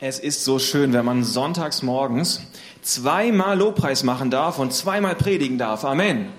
Es 0.00 0.20
ist 0.20 0.44
so 0.44 0.60
schön, 0.60 0.92
wenn 0.92 1.04
man 1.04 1.24
sonntags 1.24 1.82
morgens 1.82 2.40
zweimal 2.82 3.58
Lobpreis 3.58 4.04
machen 4.04 4.30
darf 4.30 4.60
und 4.60 4.72
zweimal 4.72 5.16
predigen 5.16 5.58
darf. 5.58 5.84
Amen. 5.84 6.32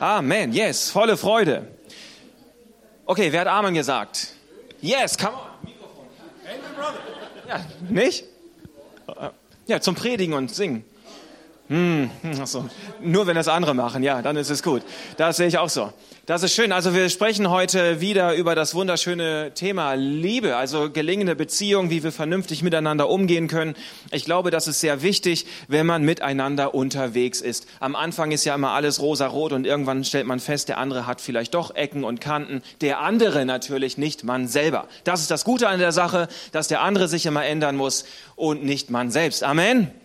Amen. 0.00 0.52
Yes, 0.52 0.90
volle 0.90 1.16
Freude. 1.16 1.68
Okay, 3.06 3.30
wer 3.30 3.42
hat 3.42 3.46
Amen 3.46 3.74
gesagt? 3.74 4.34
Yes, 4.80 5.16
come 5.16 5.34
on. 5.34 5.68
Mikrofon. 5.68 6.04
Ja, 7.48 7.64
nicht? 7.88 8.24
Ja, 9.66 9.80
zum 9.80 9.94
Predigen 9.94 10.34
und 10.34 10.52
Singen. 10.52 10.84
Hm, 11.70 12.10
achso. 12.40 12.68
Nur 13.00 13.28
wenn 13.28 13.36
das 13.36 13.46
andere 13.46 13.74
machen, 13.74 14.02
ja, 14.02 14.22
dann 14.22 14.36
ist 14.36 14.50
es 14.50 14.60
gut. 14.64 14.82
Das 15.16 15.36
sehe 15.36 15.46
ich 15.46 15.56
auch 15.56 15.68
so. 15.68 15.92
Das 16.26 16.42
ist 16.42 16.52
schön. 16.52 16.72
Also 16.72 16.96
wir 16.96 17.08
sprechen 17.08 17.48
heute 17.48 18.00
wieder 18.00 18.34
über 18.34 18.56
das 18.56 18.74
wunderschöne 18.74 19.52
Thema 19.54 19.94
Liebe, 19.94 20.56
also 20.56 20.90
gelingende 20.90 21.36
Beziehung, 21.36 21.88
wie 21.90 22.02
wir 22.02 22.10
vernünftig 22.10 22.64
miteinander 22.64 23.08
umgehen 23.08 23.46
können. 23.46 23.76
Ich 24.10 24.24
glaube, 24.24 24.50
das 24.50 24.66
ist 24.66 24.80
sehr 24.80 25.02
wichtig, 25.02 25.46
wenn 25.68 25.86
man 25.86 26.02
miteinander 26.02 26.74
unterwegs 26.74 27.40
ist. 27.40 27.68
Am 27.78 27.94
Anfang 27.94 28.32
ist 28.32 28.44
ja 28.44 28.56
immer 28.56 28.70
alles 28.70 29.00
rosa-rot 29.00 29.52
und 29.52 29.64
irgendwann 29.64 30.02
stellt 30.02 30.26
man 30.26 30.40
fest, 30.40 30.68
der 30.68 30.78
andere 30.78 31.06
hat 31.06 31.20
vielleicht 31.20 31.54
doch 31.54 31.76
Ecken 31.76 32.02
und 32.02 32.20
Kanten. 32.20 32.62
Der 32.80 32.98
andere 32.98 33.44
natürlich 33.44 33.96
nicht 33.96 34.24
man 34.24 34.48
selber. 34.48 34.88
Das 35.04 35.20
ist 35.20 35.30
das 35.30 35.44
Gute 35.44 35.68
an 35.68 35.78
der 35.78 35.92
Sache, 35.92 36.26
dass 36.50 36.66
der 36.66 36.80
andere 36.80 37.06
sich 37.06 37.26
immer 37.26 37.44
ändern 37.44 37.76
muss 37.76 38.06
und 38.34 38.64
nicht 38.64 38.90
man 38.90 39.12
selbst. 39.12 39.44
Amen. 39.44 39.99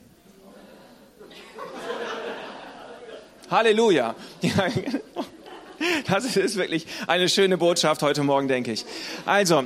Halleluja. 3.49 4.15
Ja, 4.47 4.69
das 6.07 6.37
ist 6.37 6.55
wirklich 6.55 6.87
eine 7.05 7.27
schöne 7.27 7.57
Botschaft 7.57 8.01
heute 8.01 8.23
Morgen, 8.23 8.47
denke 8.47 8.71
ich. 8.71 8.85
Also, 9.25 9.65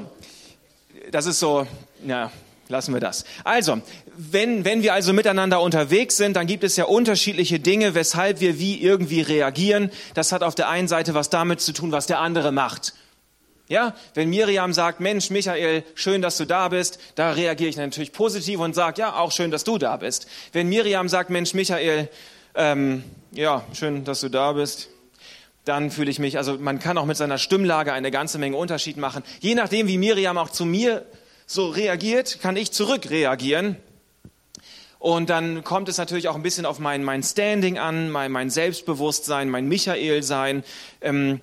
das 1.12 1.28
ist 1.28 1.40
so, 1.40 1.68
ja, 2.06 2.32
lassen 2.68 2.94
wir 2.94 3.00
das. 3.00 3.26
Also, 3.44 3.82
wenn, 4.18 4.66
wenn 4.66 4.82
wir 4.82 4.94
also 4.94 5.14
miteinander 5.14 5.62
unterwegs 5.62 6.18
sind, 6.18 6.36
dann 6.36 6.48
gibt 6.48 6.64
es 6.64 6.76
ja 6.76 6.86
unterschiedliche 6.86 7.60
Dinge, 7.60 7.94
weshalb 7.94 8.40
wir 8.40 8.60
wie 8.60 8.82
irgendwie 8.82 9.22
reagieren. 9.22 9.92
Das 10.14 10.32
hat 10.32 10.44
auf 10.44 10.56
der 10.56 10.70
einen 10.70 10.88
Seite 10.88 11.14
was 11.14 11.30
damit 11.30 11.62
zu 11.62 11.74
tun, 11.74 11.92
was 11.92 12.08
der 12.08 12.20
andere 12.20 12.52
macht. 12.52 12.94
Ja, 13.68 13.94
wenn 14.16 14.30
Miriam 14.32 14.74
sagt, 14.74 15.00
Mensch, 15.00 15.30
Michael, 15.30 15.84
schön, 15.94 16.24
dass 16.24 16.38
du 16.38 16.46
da 16.46 16.70
bist, 16.70 17.00
da 17.14 17.34
reagiere 17.34 17.70
ich 17.70 17.78
natürlich 17.78 18.12
positiv 18.12 18.60
und 18.60 18.74
sage, 18.74 19.00
ja, 19.00 19.16
auch 19.16 19.32
schön, 19.32 19.52
dass 19.52 19.64
du 19.64 19.78
da 19.78 19.98
bist. 19.98 20.28
Wenn 20.54 20.70
Miriam 20.70 21.08
sagt, 21.08 21.30
Mensch, 21.30 21.54
Michael, 21.54 22.10
ähm, 22.56 23.04
ja, 23.32 23.64
schön, 23.74 24.04
dass 24.04 24.22
du 24.22 24.30
da 24.30 24.54
bist. 24.54 24.90
Dann 25.66 25.92
fühle 25.92 26.10
ich 26.10 26.20
mich, 26.20 26.38
also 26.38 26.58
man 26.58 26.80
kann 26.80 26.98
auch 26.98 27.06
mit 27.06 27.18
seiner 27.18 27.38
Stimmlage 27.38 27.94
eine 27.94 28.12
ganze 28.12 28.40
Menge 28.40 28.58
Unterschied 28.58 28.98
machen. 28.98 29.24
Je 29.40 29.56
nachdem, 29.56 29.88
wie 29.88 29.98
Miriam 29.98 30.38
auch 30.38 30.50
zu 30.50 30.66
mir 30.66 31.06
so 31.46 31.68
reagiert, 31.68 32.40
kann 32.42 32.56
ich 32.58 32.72
zurück 32.72 33.10
reagieren. 33.10 33.76
Und 35.00 35.30
dann 35.30 35.64
kommt 35.64 35.88
es 35.88 35.98
natürlich 35.98 36.28
auch 36.28 36.36
ein 36.36 36.44
bisschen 36.44 36.66
auf 36.66 36.80
mein, 36.80 37.04
mein 37.04 37.24
Standing 37.24 37.78
an, 37.78 38.10
mein, 38.10 38.32
mein 38.32 38.50
Selbstbewusstsein, 38.50 39.50
mein 39.50 39.68
Michael-Sein. 39.68 40.64
Ähm, 41.02 41.40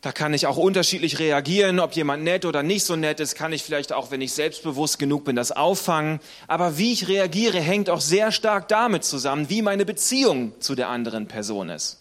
da 0.00 0.12
kann 0.12 0.32
ich 0.32 0.46
auch 0.46 0.56
unterschiedlich 0.56 1.18
reagieren, 1.18 1.80
ob 1.80 1.92
jemand 1.92 2.22
nett 2.22 2.44
oder 2.44 2.62
nicht 2.62 2.84
so 2.84 2.94
nett 2.94 3.18
ist, 3.18 3.34
kann 3.34 3.52
ich 3.52 3.64
vielleicht 3.64 3.92
auch, 3.92 4.12
wenn 4.12 4.20
ich 4.20 4.32
selbstbewusst 4.32 5.00
genug 5.00 5.24
bin, 5.24 5.34
das 5.34 5.50
auffangen. 5.50 6.20
Aber 6.46 6.78
wie 6.78 6.92
ich 6.92 7.08
reagiere, 7.08 7.58
hängt 7.58 7.90
auch 7.90 8.00
sehr 8.00 8.30
stark 8.30 8.68
damit 8.68 9.02
zusammen, 9.02 9.50
wie 9.50 9.60
meine 9.60 9.84
Beziehung 9.84 10.52
zu 10.60 10.76
der 10.76 10.88
anderen 10.88 11.26
Person 11.26 11.68
ist. 11.68 11.98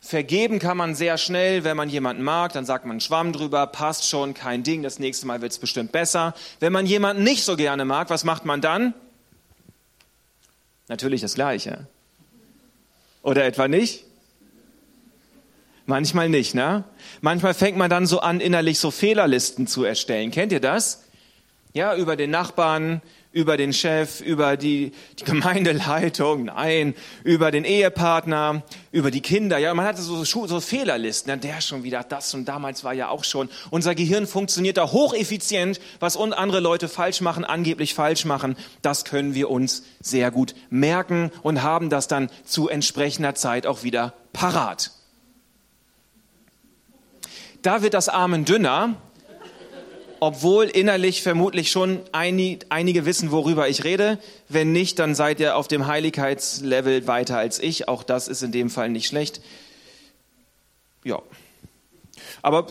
Vergeben 0.00 0.58
kann 0.58 0.78
man 0.78 0.94
sehr 0.94 1.18
schnell, 1.18 1.64
wenn 1.64 1.76
man 1.76 1.90
jemanden 1.90 2.22
mag, 2.22 2.52
dann 2.52 2.64
sagt 2.64 2.86
man 2.86 3.00
Schwamm 3.00 3.32
drüber, 3.32 3.66
passt 3.66 4.08
schon, 4.08 4.32
kein 4.32 4.62
Ding, 4.62 4.82
das 4.82 4.98
nächste 4.98 5.26
Mal 5.26 5.42
wird 5.42 5.52
es 5.52 5.58
bestimmt 5.58 5.92
besser. 5.92 6.34
Wenn 6.60 6.72
man 6.72 6.86
jemanden 6.86 7.22
nicht 7.22 7.44
so 7.44 7.56
gerne 7.56 7.84
mag, 7.84 8.08
was 8.08 8.24
macht 8.24 8.46
man 8.46 8.62
dann? 8.62 8.94
Natürlich 10.88 11.20
das 11.20 11.34
Gleiche. 11.34 11.86
Oder 13.22 13.44
etwa 13.44 13.68
nicht? 13.68 14.05
Manchmal 15.86 16.28
nicht, 16.28 16.54
ne? 16.54 16.82
Manchmal 17.20 17.54
fängt 17.54 17.78
man 17.78 17.88
dann 17.88 18.06
so 18.06 18.18
an, 18.18 18.40
innerlich 18.40 18.80
so 18.80 18.90
Fehlerlisten 18.90 19.68
zu 19.68 19.84
erstellen. 19.84 20.32
Kennt 20.32 20.50
ihr 20.50 20.60
das? 20.60 21.04
Ja, 21.74 21.94
über 21.94 22.16
den 22.16 22.30
Nachbarn, 22.30 23.02
über 23.30 23.56
den 23.56 23.72
Chef, 23.72 24.20
über 24.20 24.56
die, 24.56 24.92
die 25.20 25.24
Gemeindeleitung, 25.24 26.46
nein, 26.46 26.94
über 27.22 27.52
den 27.52 27.64
Ehepartner, 27.64 28.62
über 28.90 29.12
die 29.12 29.20
Kinder. 29.20 29.58
Ja, 29.58 29.74
man 29.74 29.84
hat 29.84 29.98
so, 29.98 30.24
so 30.24 30.60
Fehlerlisten. 30.60 31.30
Ja, 31.30 31.36
der 31.36 31.60
schon 31.60 31.84
wieder 31.84 32.02
das 32.02 32.34
und 32.34 32.46
damals 32.46 32.82
war 32.82 32.94
ja 32.94 33.08
auch 33.10 33.22
schon. 33.22 33.48
Unser 33.70 33.94
Gehirn 33.94 34.26
funktioniert 34.26 34.78
da 34.78 34.90
hocheffizient. 34.90 35.78
Was 36.00 36.16
andere 36.16 36.60
Leute 36.60 36.88
falsch 36.88 37.20
machen, 37.20 37.44
angeblich 37.44 37.94
falsch 37.94 38.24
machen, 38.24 38.56
das 38.82 39.04
können 39.04 39.34
wir 39.34 39.50
uns 39.50 39.84
sehr 40.00 40.32
gut 40.32 40.54
merken 40.70 41.30
und 41.42 41.62
haben 41.62 41.90
das 41.90 42.08
dann 42.08 42.30
zu 42.44 42.68
entsprechender 42.70 43.36
Zeit 43.36 43.66
auch 43.66 43.84
wieder 43.84 44.14
parat. 44.32 44.95
Da 47.66 47.82
wird 47.82 47.94
das 47.94 48.08
Amen 48.08 48.44
dünner, 48.44 48.94
obwohl 50.20 50.66
innerlich 50.66 51.24
vermutlich 51.24 51.72
schon 51.72 51.98
einige 52.12 53.06
wissen, 53.06 53.32
worüber 53.32 53.68
ich 53.68 53.82
rede. 53.82 54.20
Wenn 54.48 54.70
nicht, 54.70 55.00
dann 55.00 55.16
seid 55.16 55.40
ihr 55.40 55.56
auf 55.56 55.66
dem 55.66 55.88
Heiligkeitslevel 55.88 57.08
weiter 57.08 57.38
als 57.38 57.58
ich. 57.58 57.88
Auch 57.88 58.04
das 58.04 58.28
ist 58.28 58.44
in 58.44 58.52
dem 58.52 58.70
Fall 58.70 58.90
nicht 58.90 59.08
schlecht. 59.08 59.40
Ja. 61.02 61.20
Aber 62.40 62.68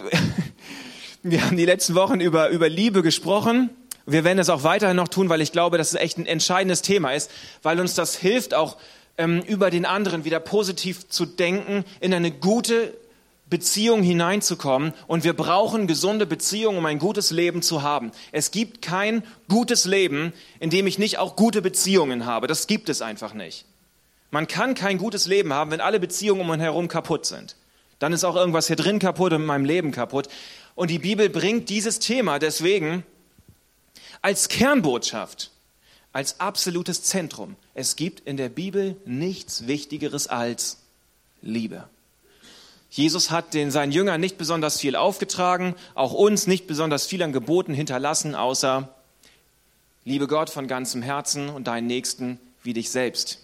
wir 1.23 1.43
haben 1.43 1.57
die 1.57 1.65
letzten 1.65 1.93
Wochen 1.95 2.21
über, 2.21 2.47
über 2.47 2.69
Liebe 2.69 3.01
gesprochen. 3.01 3.71
Wir 4.05 4.23
werden 4.23 4.39
es 4.39 4.47
auch 4.47 4.63
weiterhin 4.63 4.95
noch 4.95 5.09
tun, 5.09 5.27
weil 5.27 5.41
ich 5.41 5.51
glaube, 5.51 5.77
dass 5.77 5.89
es 5.89 5.99
echt 5.99 6.17
ein 6.19 6.25
entscheidendes 6.25 6.81
Thema 6.81 7.11
ist, 7.11 7.29
weil 7.63 7.81
uns 7.81 7.95
das 7.95 8.15
hilft, 8.15 8.53
auch 8.53 8.77
ähm, 9.17 9.41
über 9.41 9.71
den 9.71 9.85
anderen 9.85 10.23
wieder 10.23 10.39
positiv 10.39 11.09
zu 11.09 11.25
denken, 11.25 11.83
in 11.99 12.13
eine 12.13 12.31
gute 12.31 12.93
Beziehung 13.47 14.01
hineinzukommen 14.01 14.93
und 15.07 15.23
wir 15.23 15.33
brauchen 15.33 15.85
gesunde 15.85 16.25
Beziehungen, 16.25 16.79
um 16.79 16.85
ein 16.85 16.97
gutes 16.97 17.29
Leben 17.29 17.61
zu 17.61 17.83
haben. 17.83 18.11
Es 18.31 18.51
gibt 18.51 18.81
kein 18.81 19.23
gutes 19.47 19.85
Leben, 19.85 20.33
in 20.59 20.71
dem 20.71 20.87
ich 20.87 20.97
nicht 20.97 21.19
auch 21.19 21.35
gute 21.35 21.61
Beziehungen 21.61 22.25
habe. 22.25 22.47
Das 22.47 22.65
gibt 22.65 22.89
es 22.89 23.01
einfach 23.01 23.33
nicht. 23.33 23.65
Man 24.31 24.47
kann 24.47 24.73
kein 24.73 24.97
gutes 24.97 25.27
Leben 25.27 25.53
haben, 25.53 25.71
wenn 25.71 25.79
alle 25.79 25.99
Beziehungen 25.99 26.41
um 26.41 26.51
einen 26.51 26.61
herum 26.61 26.87
kaputt 26.87 27.25
sind. 27.25 27.55
Dann 27.99 28.13
ist 28.13 28.23
auch 28.23 28.35
irgendwas 28.35 28.67
hier 28.67 28.75
drin 28.75 28.99
kaputt 28.99 29.31
und 29.31 29.41
in 29.41 29.45
meinem 29.47 29.65
Leben 29.65 29.91
kaputt. 29.91 30.27
Und 30.73 30.89
die 30.89 30.99
Bibel 30.99 31.29
bringt 31.29 31.69
dieses 31.69 31.99
Thema 31.99 32.39
deswegen 32.39 33.05
als 34.21 34.49
Kernbotschaft, 34.49 35.51
als 36.11 36.39
absolutes 36.39 37.03
Zentrum. 37.03 37.55
Es 37.75 37.95
gibt 37.95 38.21
in 38.21 38.37
der 38.37 38.49
Bibel 38.49 38.97
nichts 39.05 39.67
Wichtigeres 39.67 40.27
als 40.27 40.79
Liebe. 41.41 41.87
Jesus 42.95 43.29
hat 43.29 43.53
den 43.53 43.71
seinen 43.71 43.91
Jüngern 43.91 44.21
nicht 44.21 44.37
besonders 44.37 44.79
viel 44.79 44.95
aufgetragen, 44.95 45.75
auch 45.95 46.13
uns 46.13 46.47
nicht 46.47 46.65
besonders 46.65 47.05
viel 47.05 47.21
an 47.23 47.33
Geboten 47.33 47.73
hinterlassen, 47.73 48.35
außer 48.35 48.87
liebe 50.05 50.27
Gott 50.27 50.49
von 50.49 50.65
ganzem 50.65 51.01
Herzen 51.01 51.49
und 51.49 51.67
deinen 51.67 51.87
Nächsten 51.87 52.39
wie 52.63 52.71
dich 52.71 52.89
selbst. 52.91 53.39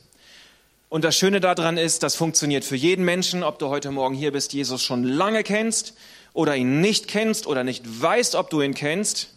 Und 0.87 1.03
das 1.03 1.17
Schöne 1.17 1.41
daran 1.41 1.75
ist, 1.75 2.01
das 2.01 2.15
funktioniert 2.15 2.63
für 2.63 2.77
jeden 2.77 3.03
Menschen, 3.03 3.43
ob 3.43 3.59
du 3.59 3.67
heute 3.67 3.91
Morgen 3.91 4.15
hier 4.15 4.31
bist, 4.31 4.53
Jesus 4.53 4.81
schon 4.81 5.03
lange 5.03 5.43
kennst 5.43 5.95
oder 6.31 6.55
ihn 6.55 6.79
nicht 6.79 7.09
kennst 7.09 7.45
oder 7.45 7.65
nicht 7.65 7.83
weißt, 8.01 8.35
ob 8.35 8.49
du 8.51 8.61
ihn 8.61 8.73
kennst. 8.73 9.33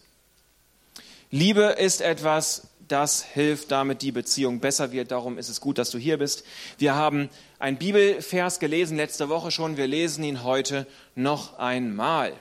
Liebe 1.32 1.74
ist 1.76 2.00
etwas, 2.00 2.68
das 2.88 3.22
hilft, 3.22 3.70
damit 3.70 4.02
die 4.02 4.12
Beziehung 4.12 4.60
besser 4.60 4.92
wird. 4.92 5.10
Darum 5.10 5.38
ist 5.38 5.48
es 5.48 5.60
gut, 5.60 5.78
dass 5.78 5.90
du 5.90 5.98
hier 5.98 6.18
bist. 6.18 6.44
Wir 6.78 6.94
haben 6.94 7.28
einen 7.58 7.78
Bibelvers 7.78 8.58
gelesen 8.58 8.96
letzte 8.96 9.28
Woche 9.28 9.50
schon. 9.50 9.76
Wir 9.76 9.86
lesen 9.86 10.24
ihn 10.24 10.42
heute 10.42 10.86
noch 11.14 11.58
einmal. 11.58 12.34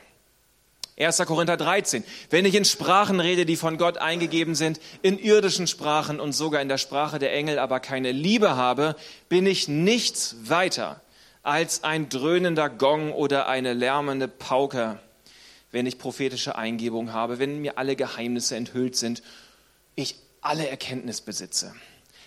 1. 0.99 1.17
Korinther 1.25 1.57
13. 1.57 2.03
Wenn 2.29 2.45
ich 2.45 2.53
in 2.53 2.65
Sprachen 2.65 3.19
rede, 3.19 3.45
die 3.45 3.55
von 3.55 3.77
Gott 3.77 3.97
eingegeben 3.97 4.53
sind, 4.53 4.79
in 5.01 5.17
irdischen 5.17 5.65
Sprachen 5.65 6.19
und 6.19 6.33
sogar 6.33 6.61
in 6.61 6.67
der 6.67 6.77
Sprache 6.77 7.17
der 7.17 7.33
Engel, 7.33 7.57
aber 7.57 7.79
keine 7.79 8.11
Liebe 8.11 8.55
habe, 8.55 8.95
bin 9.27 9.47
ich 9.47 9.67
nichts 9.67 10.35
weiter 10.43 11.01
als 11.41 11.83
ein 11.83 12.09
dröhnender 12.09 12.69
Gong 12.69 13.11
oder 13.11 13.47
eine 13.47 13.73
lärmende 13.73 14.27
Pauke, 14.27 14.99
wenn 15.71 15.87
ich 15.87 15.97
prophetische 15.97 16.55
Eingebung 16.55 17.11
habe, 17.11 17.39
wenn 17.39 17.59
mir 17.59 17.77
alle 17.77 17.95
Geheimnisse 17.95 18.55
enthüllt 18.55 18.95
sind, 18.95 19.23
ich 19.95 20.15
alle 20.43 20.67
Erkenntnis 20.67 21.21
besitze. 21.21 21.73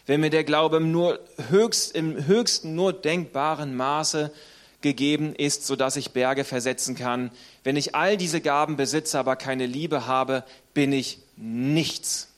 Wenn 0.06 0.20
mir 0.20 0.30
der 0.30 0.44
Glaube 0.44 0.80
nur 0.80 1.18
höchst, 1.50 1.94
im 1.94 2.26
höchsten 2.26 2.74
nur 2.74 2.92
denkbaren 2.92 3.76
Maße 3.76 4.32
gegeben 4.80 5.34
ist, 5.34 5.66
sodass 5.66 5.96
ich 5.96 6.12
Berge 6.12 6.44
versetzen 6.44 6.94
kann. 6.94 7.32
Wenn 7.64 7.76
ich 7.76 7.94
all 7.94 8.16
diese 8.16 8.40
Gaben 8.40 8.76
besitze, 8.76 9.18
aber 9.18 9.34
keine 9.34 9.66
Liebe 9.66 10.06
habe, 10.06 10.44
bin 10.74 10.92
ich 10.92 11.18
nichts. 11.36 12.28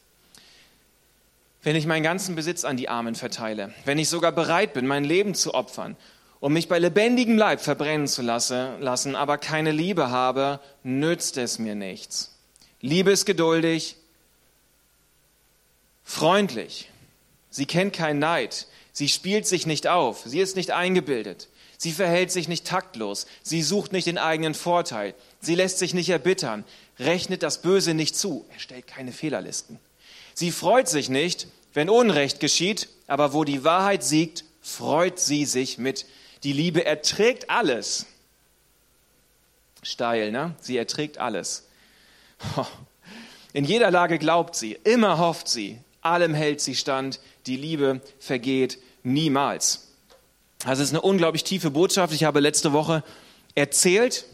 Wenn 1.62 1.76
ich 1.76 1.86
meinen 1.86 2.02
ganzen 2.02 2.36
Besitz 2.36 2.64
an 2.64 2.78
die 2.78 2.88
Armen 2.88 3.14
verteile, 3.14 3.74
wenn 3.84 3.98
ich 3.98 4.08
sogar 4.08 4.32
bereit 4.32 4.72
bin, 4.72 4.86
mein 4.86 5.04
Leben 5.04 5.34
zu 5.34 5.52
opfern, 5.52 5.96
um 6.40 6.52
mich 6.54 6.68
bei 6.68 6.78
lebendigem 6.78 7.36
Leib 7.36 7.60
verbrennen 7.60 8.06
zu 8.06 8.22
lassen, 8.22 9.14
aber 9.14 9.36
keine 9.36 9.72
Liebe 9.72 10.08
habe, 10.08 10.60
nützt 10.82 11.36
es 11.36 11.58
mir 11.58 11.74
nichts. 11.74 12.34
Liebe 12.80 13.10
ist 13.10 13.26
geduldig, 13.26 13.96
freundlich. 16.08 16.90
Sie 17.50 17.66
kennt 17.66 17.92
keinen 17.92 18.18
Neid. 18.18 18.66
Sie 18.92 19.08
spielt 19.08 19.46
sich 19.46 19.66
nicht 19.66 19.86
auf. 19.86 20.22
Sie 20.24 20.40
ist 20.40 20.56
nicht 20.56 20.70
eingebildet. 20.70 21.48
Sie 21.76 21.92
verhält 21.92 22.32
sich 22.32 22.48
nicht 22.48 22.66
taktlos. 22.66 23.26
Sie 23.42 23.62
sucht 23.62 23.92
nicht 23.92 24.06
den 24.06 24.18
eigenen 24.18 24.54
Vorteil. 24.54 25.14
Sie 25.40 25.54
lässt 25.54 25.78
sich 25.78 25.94
nicht 25.94 26.08
erbittern. 26.08 26.64
Rechnet 26.98 27.42
das 27.42 27.62
Böse 27.62 27.94
nicht 27.94 28.16
zu. 28.16 28.46
Er 28.52 28.58
stellt 28.58 28.86
keine 28.86 29.12
Fehlerlisten. 29.12 29.78
Sie 30.34 30.50
freut 30.50 30.88
sich 30.88 31.08
nicht, 31.10 31.46
wenn 31.74 31.90
Unrecht 31.90 32.40
geschieht, 32.40 32.88
aber 33.06 33.34
wo 33.34 33.44
die 33.44 33.62
Wahrheit 33.62 34.02
siegt, 34.02 34.44
freut 34.62 35.20
sie 35.20 35.44
sich 35.44 35.78
mit. 35.78 36.06
Die 36.42 36.52
Liebe 36.52 36.84
erträgt 36.84 37.50
alles. 37.50 38.06
Steil, 39.82 40.32
ne? 40.32 40.54
Sie 40.60 40.76
erträgt 40.76 41.18
alles. 41.18 41.66
In 43.52 43.64
jeder 43.64 43.90
Lage 43.90 44.18
glaubt 44.18 44.56
sie, 44.56 44.78
immer 44.84 45.18
hofft 45.18 45.48
sie, 45.48 45.78
allem 46.00 46.34
hält 46.34 46.60
sie 46.60 46.74
stand, 46.74 47.20
die 47.46 47.56
Liebe 47.56 48.00
vergeht 48.18 48.78
niemals. 49.02 49.88
Also 50.64 50.82
es 50.82 50.88
ist 50.88 50.94
eine 50.94 51.02
unglaublich 51.02 51.44
tiefe 51.44 51.70
Botschaft. 51.70 52.12
Ich 52.12 52.24
habe 52.24 52.40
letzte 52.40 52.72
Woche 52.72 53.04
erzählt, 53.54 54.24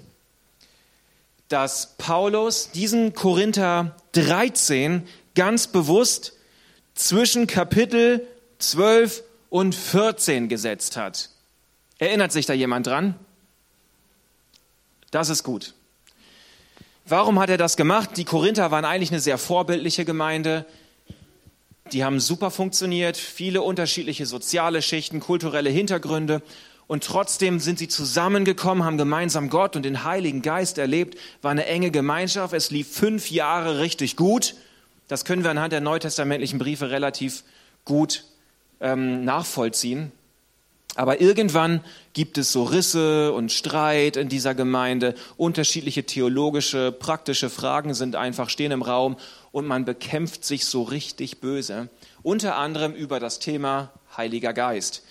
dass 1.48 1.96
Paulus 1.98 2.70
diesen 2.70 3.14
Korinther 3.14 3.96
13 4.12 5.06
ganz 5.34 5.66
bewusst 5.66 6.32
zwischen 6.94 7.46
Kapitel 7.46 8.26
12 8.58 9.22
und 9.50 9.74
14 9.74 10.48
gesetzt 10.48 10.96
hat. 10.96 11.30
Erinnert 11.98 12.32
sich 12.32 12.46
da 12.46 12.54
jemand 12.54 12.86
dran? 12.86 13.14
Das 15.10 15.28
ist 15.28 15.44
gut. 15.44 15.74
Warum 17.06 17.38
hat 17.38 17.50
er 17.50 17.58
das 17.58 17.76
gemacht? 17.76 18.10
Die 18.16 18.24
Korinther 18.24 18.70
waren 18.70 18.84
eigentlich 18.84 19.10
eine 19.10 19.20
sehr 19.20 19.38
vorbildliche 19.38 20.04
Gemeinde. 20.04 20.64
Die 21.94 22.02
haben 22.02 22.18
super 22.18 22.50
funktioniert, 22.50 23.16
viele 23.16 23.62
unterschiedliche 23.62 24.26
soziale 24.26 24.82
Schichten, 24.82 25.20
kulturelle 25.20 25.70
Hintergründe. 25.70 26.42
Und 26.88 27.04
trotzdem 27.04 27.60
sind 27.60 27.78
sie 27.78 27.86
zusammengekommen, 27.86 28.84
haben 28.84 28.98
gemeinsam 28.98 29.48
Gott 29.48 29.76
und 29.76 29.84
den 29.84 30.02
Heiligen 30.02 30.42
Geist 30.42 30.76
erlebt, 30.76 31.16
war 31.40 31.52
eine 31.52 31.66
enge 31.66 31.92
Gemeinschaft. 31.92 32.52
Es 32.52 32.72
lief 32.72 32.88
fünf 32.92 33.30
Jahre 33.30 33.78
richtig 33.78 34.16
gut. 34.16 34.56
Das 35.06 35.24
können 35.24 35.44
wir 35.44 35.52
anhand 35.52 35.72
der 35.72 35.80
neutestamentlichen 35.80 36.58
Briefe 36.58 36.90
relativ 36.90 37.44
gut 37.84 38.24
ähm, 38.80 39.24
nachvollziehen. 39.24 40.10
Aber 40.96 41.20
irgendwann 41.20 41.80
gibt 42.12 42.38
es 42.38 42.52
so 42.52 42.62
Risse 42.62 43.32
und 43.32 43.50
Streit 43.50 44.16
in 44.16 44.28
dieser 44.28 44.54
Gemeinde. 44.54 45.14
Unterschiedliche 45.36 46.04
theologische, 46.04 46.92
praktische 46.92 47.50
Fragen 47.50 47.94
sind 47.94 48.14
einfach 48.14 48.48
stehen 48.48 48.70
im 48.70 48.82
Raum 48.82 49.16
und 49.50 49.66
man 49.66 49.84
bekämpft 49.84 50.44
sich 50.44 50.66
so 50.66 50.82
richtig 50.82 51.40
böse. 51.40 51.88
Unter 52.22 52.56
anderem 52.56 52.92
über 52.92 53.18
das 53.18 53.40
Thema 53.40 53.90
Heiliger 54.16 54.52
Geist. 54.52 55.02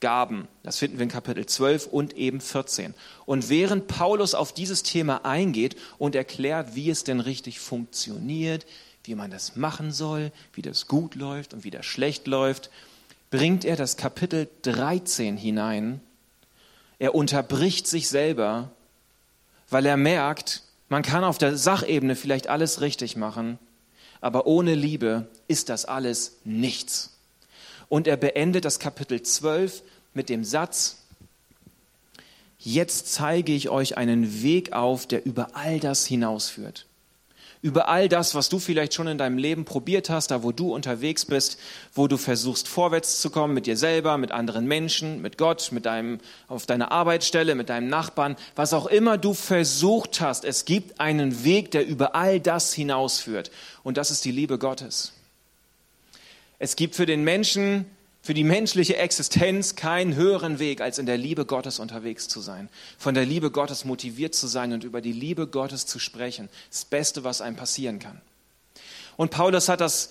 Gaben. 0.00 0.46
Das 0.62 0.78
finden 0.78 0.98
wir 0.98 1.04
in 1.04 1.10
Kapitel 1.10 1.46
12 1.46 1.86
und 1.86 2.16
eben 2.16 2.40
14. 2.40 2.94
Und 3.24 3.48
während 3.48 3.86
Paulus 3.88 4.34
auf 4.34 4.52
dieses 4.52 4.82
Thema 4.82 5.24
eingeht 5.24 5.76
und 5.98 6.14
erklärt, 6.14 6.74
wie 6.74 6.90
es 6.90 7.04
denn 7.04 7.20
richtig 7.20 7.60
funktioniert, 7.60 8.66
wie 9.04 9.14
man 9.14 9.30
das 9.30 9.56
machen 9.56 9.92
soll, 9.92 10.32
wie 10.52 10.62
das 10.62 10.86
gut 10.86 11.14
läuft 11.14 11.54
und 11.54 11.64
wie 11.64 11.70
das 11.70 11.86
schlecht 11.86 12.26
läuft, 12.26 12.70
bringt 13.30 13.64
er 13.64 13.76
das 13.76 13.96
Kapitel 13.96 14.48
13 14.62 15.36
hinein. 15.36 16.00
Er 16.98 17.14
unterbricht 17.14 17.86
sich 17.86 18.08
selber, 18.08 18.70
weil 19.68 19.86
er 19.86 19.96
merkt, 19.96 20.62
man 20.88 21.02
kann 21.02 21.24
auf 21.24 21.38
der 21.38 21.56
Sachebene 21.56 22.16
vielleicht 22.16 22.48
alles 22.48 22.80
richtig 22.80 23.16
machen, 23.16 23.58
aber 24.20 24.46
ohne 24.46 24.74
Liebe 24.74 25.26
ist 25.48 25.68
das 25.68 25.84
alles 25.84 26.36
nichts. 26.44 27.16
Und 27.88 28.06
er 28.06 28.16
beendet 28.16 28.64
das 28.64 28.78
Kapitel 28.78 29.22
12 29.22 29.82
mit 30.14 30.28
dem 30.28 30.44
Satz, 30.44 30.98
jetzt 32.58 33.12
zeige 33.12 33.52
ich 33.52 33.68
euch 33.68 33.96
einen 33.96 34.42
Weg 34.42 34.72
auf, 34.72 35.06
der 35.06 35.26
über 35.26 35.54
all 35.54 35.78
das 35.78 36.06
hinausführt 36.06 36.86
über 37.66 37.88
all 37.88 38.08
das, 38.08 38.36
was 38.36 38.48
du 38.48 38.60
vielleicht 38.60 38.94
schon 38.94 39.08
in 39.08 39.18
deinem 39.18 39.38
Leben 39.38 39.64
probiert 39.64 40.08
hast, 40.08 40.30
da 40.30 40.44
wo 40.44 40.52
du 40.52 40.72
unterwegs 40.72 41.24
bist, 41.24 41.58
wo 41.92 42.06
du 42.06 42.16
versuchst 42.16 42.68
vorwärts 42.68 43.20
zu 43.20 43.28
kommen 43.28 43.54
mit 43.54 43.66
dir 43.66 43.76
selber, 43.76 44.18
mit 44.18 44.30
anderen 44.30 44.66
Menschen, 44.68 45.20
mit 45.20 45.36
Gott, 45.36 45.72
mit 45.72 45.84
deinem, 45.84 46.20
auf 46.46 46.66
deiner 46.66 46.92
Arbeitsstelle, 46.92 47.56
mit 47.56 47.68
deinem 47.68 47.88
Nachbarn, 47.88 48.36
was 48.54 48.72
auch 48.72 48.86
immer 48.86 49.18
du 49.18 49.34
versucht 49.34 50.20
hast. 50.20 50.44
Es 50.44 50.64
gibt 50.64 51.00
einen 51.00 51.42
Weg, 51.42 51.72
der 51.72 51.84
über 51.84 52.14
all 52.14 52.38
das 52.38 52.72
hinausführt. 52.72 53.50
Und 53.82 53.96
das 53.96 54.12
ist 54.12 54.24
die 54.24 54.30
Liebe 54.30 54.58
Gottes. 54.58 55.12
Es 56.60 56.76
gibt 56.76 56.94
für 56.94 57.06
den 57.06 57.24
Menschen 57.24 57.86
für 58.26 58.34
die 58.34 58.42
menschliche 58.42 58.96
Existenz 58.96 59.76
keinen 59.76 60.16
höheren 60.16 60.58
Weg, 60.58 60.80
als 60.80 60.98
in 60.98 61.06
der 61.06 61.16
Liebe 61.16 61.46
Gottes 61.46 61.78
unterwegs 61.78 62.26
zu 62.26 62.40
sein, 62.40 62.68
von 62.98 63.14
der 63.14 63.24
Liebe 63.24 63.52
Gottes 63.52 63.84
motiviert 63.84 64.34
zu 64.34 64.48
sein 64.48 64.72
und 64.72 64.82
über 64.82 65.00
die 65.00 65.12
Liebe 65.12 65.46
Gottes 65.46 65.86
zu 65.86 66.00
sprechen. 66.00 66.48
Das 66.68 66.84
Beste, 66.84 67.22
was 67.22 67.40
einem 67.40 67.54
passieren 67.54 68.00
kann. 68.00 68.20
Und 69.16 69.30
Paulus 69.30 69.68
hat 69.68 69.80
das, 69.80 70.10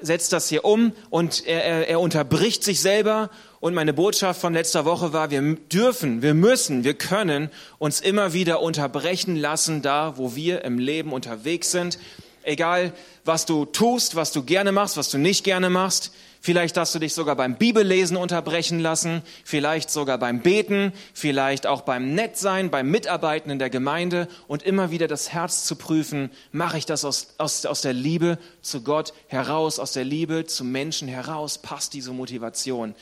setzt 0.00 0.32
das 0.32 0.48
hier 0.48 0.64
um 0.64 0.92
und 1.10 1.44
er, 1.44 1.64
er, 1.64 1.88
er 1.88 1.98
unterbricht 1.98 2.62
sich 2.62 2.80
selber. 2.80 3.30
Und 3.58 3.74
meine 3.74 3.92
Botschaft 3.92 4.40
von 4.40 4.52
letzter 4.52 4.84
Woche 4.84 5.12
war, 5.12 5.32
wir 5.32 5.42
dürfen, 5.56 6.22
wir 6.22 6.34
müssen, 6.34 6.84
wir 6.84 6.94
können 6.94 7.50
uns 7.78 8.00
immer 8.00 8.32
wieder 8.32 8.62
unterbrechen 8.62 9.34
lassen, 9.34 9.82
da 9.82 10.16
wo 10.18 10.36
wir 10.36 10.64
im 10.64 10.78
Leben 10.78 11.12
unterwegs 11.12 11.72
sind. 11.72 11.98
Egal, 12.46 12.92
was 13.24 13.44
du 13.44 13.64
tust, 13.64 14.14
was 14.14 14.30
du 14.30 14.44
gerne 14.44 14.70
machst, 14.70 14.96
was 14.96 15.10
du 15.10 15.18
nicht 15.18 15.42
gerne 15.42 15.68
machst. 15.68 16.12
Vielleicht 16.40 16.76
hast 16.76 16.94
du 16.94 17.00
dich 17.00 17.12
sogar 17.12 17.34
beim 17.34 17.56
Bibellesen 17.56 18.16
unterbrechen 18.16 18.78
lassen, 18.78 19.22
vielleicht 19.42 19.90
sogar 19.90 20.16
beim 20.16 20.42
Beten, 20.42 20.92
vielleicht 21.12 21.66
auch 21.66 21.80
beim 21.80 22.14
Nettsein, 22.14 22.70
beim 22.70 22.88
Mitarbeiten 22.88 23.50
in 23.50 23.58
der 23.58 23.68
Gemeinde 23.68 24.28
und 24.46 24.62
immer 24.62 24.92
wieder 24.92 25.08
das 25.08 25.32
Herz 25.32 25.64
zu 25.64 25.74
prüfen, 25.74 26.30
mache 26.52 26.78
ich 26.78 26.86
das 26.86 27.04
aus, 27.04 27.34
aus, 27.38 27.66
aus 27.66 27.80
der 27.80 27.94
Liebe 27.94 28.38
zu 28.62 28.82
Gott 28.82 29.12
heraus, 29.26 29.80
aus 29.80 29.90
der 29.90 30.04
Liebe 30.04 30.46
zu 30.46 30.62
Menschen 30.62 31.08
heraus, 31.08 31.58
passt 31.58 31.94
diese 31.94 32.12
Motivation. 32.12 32.94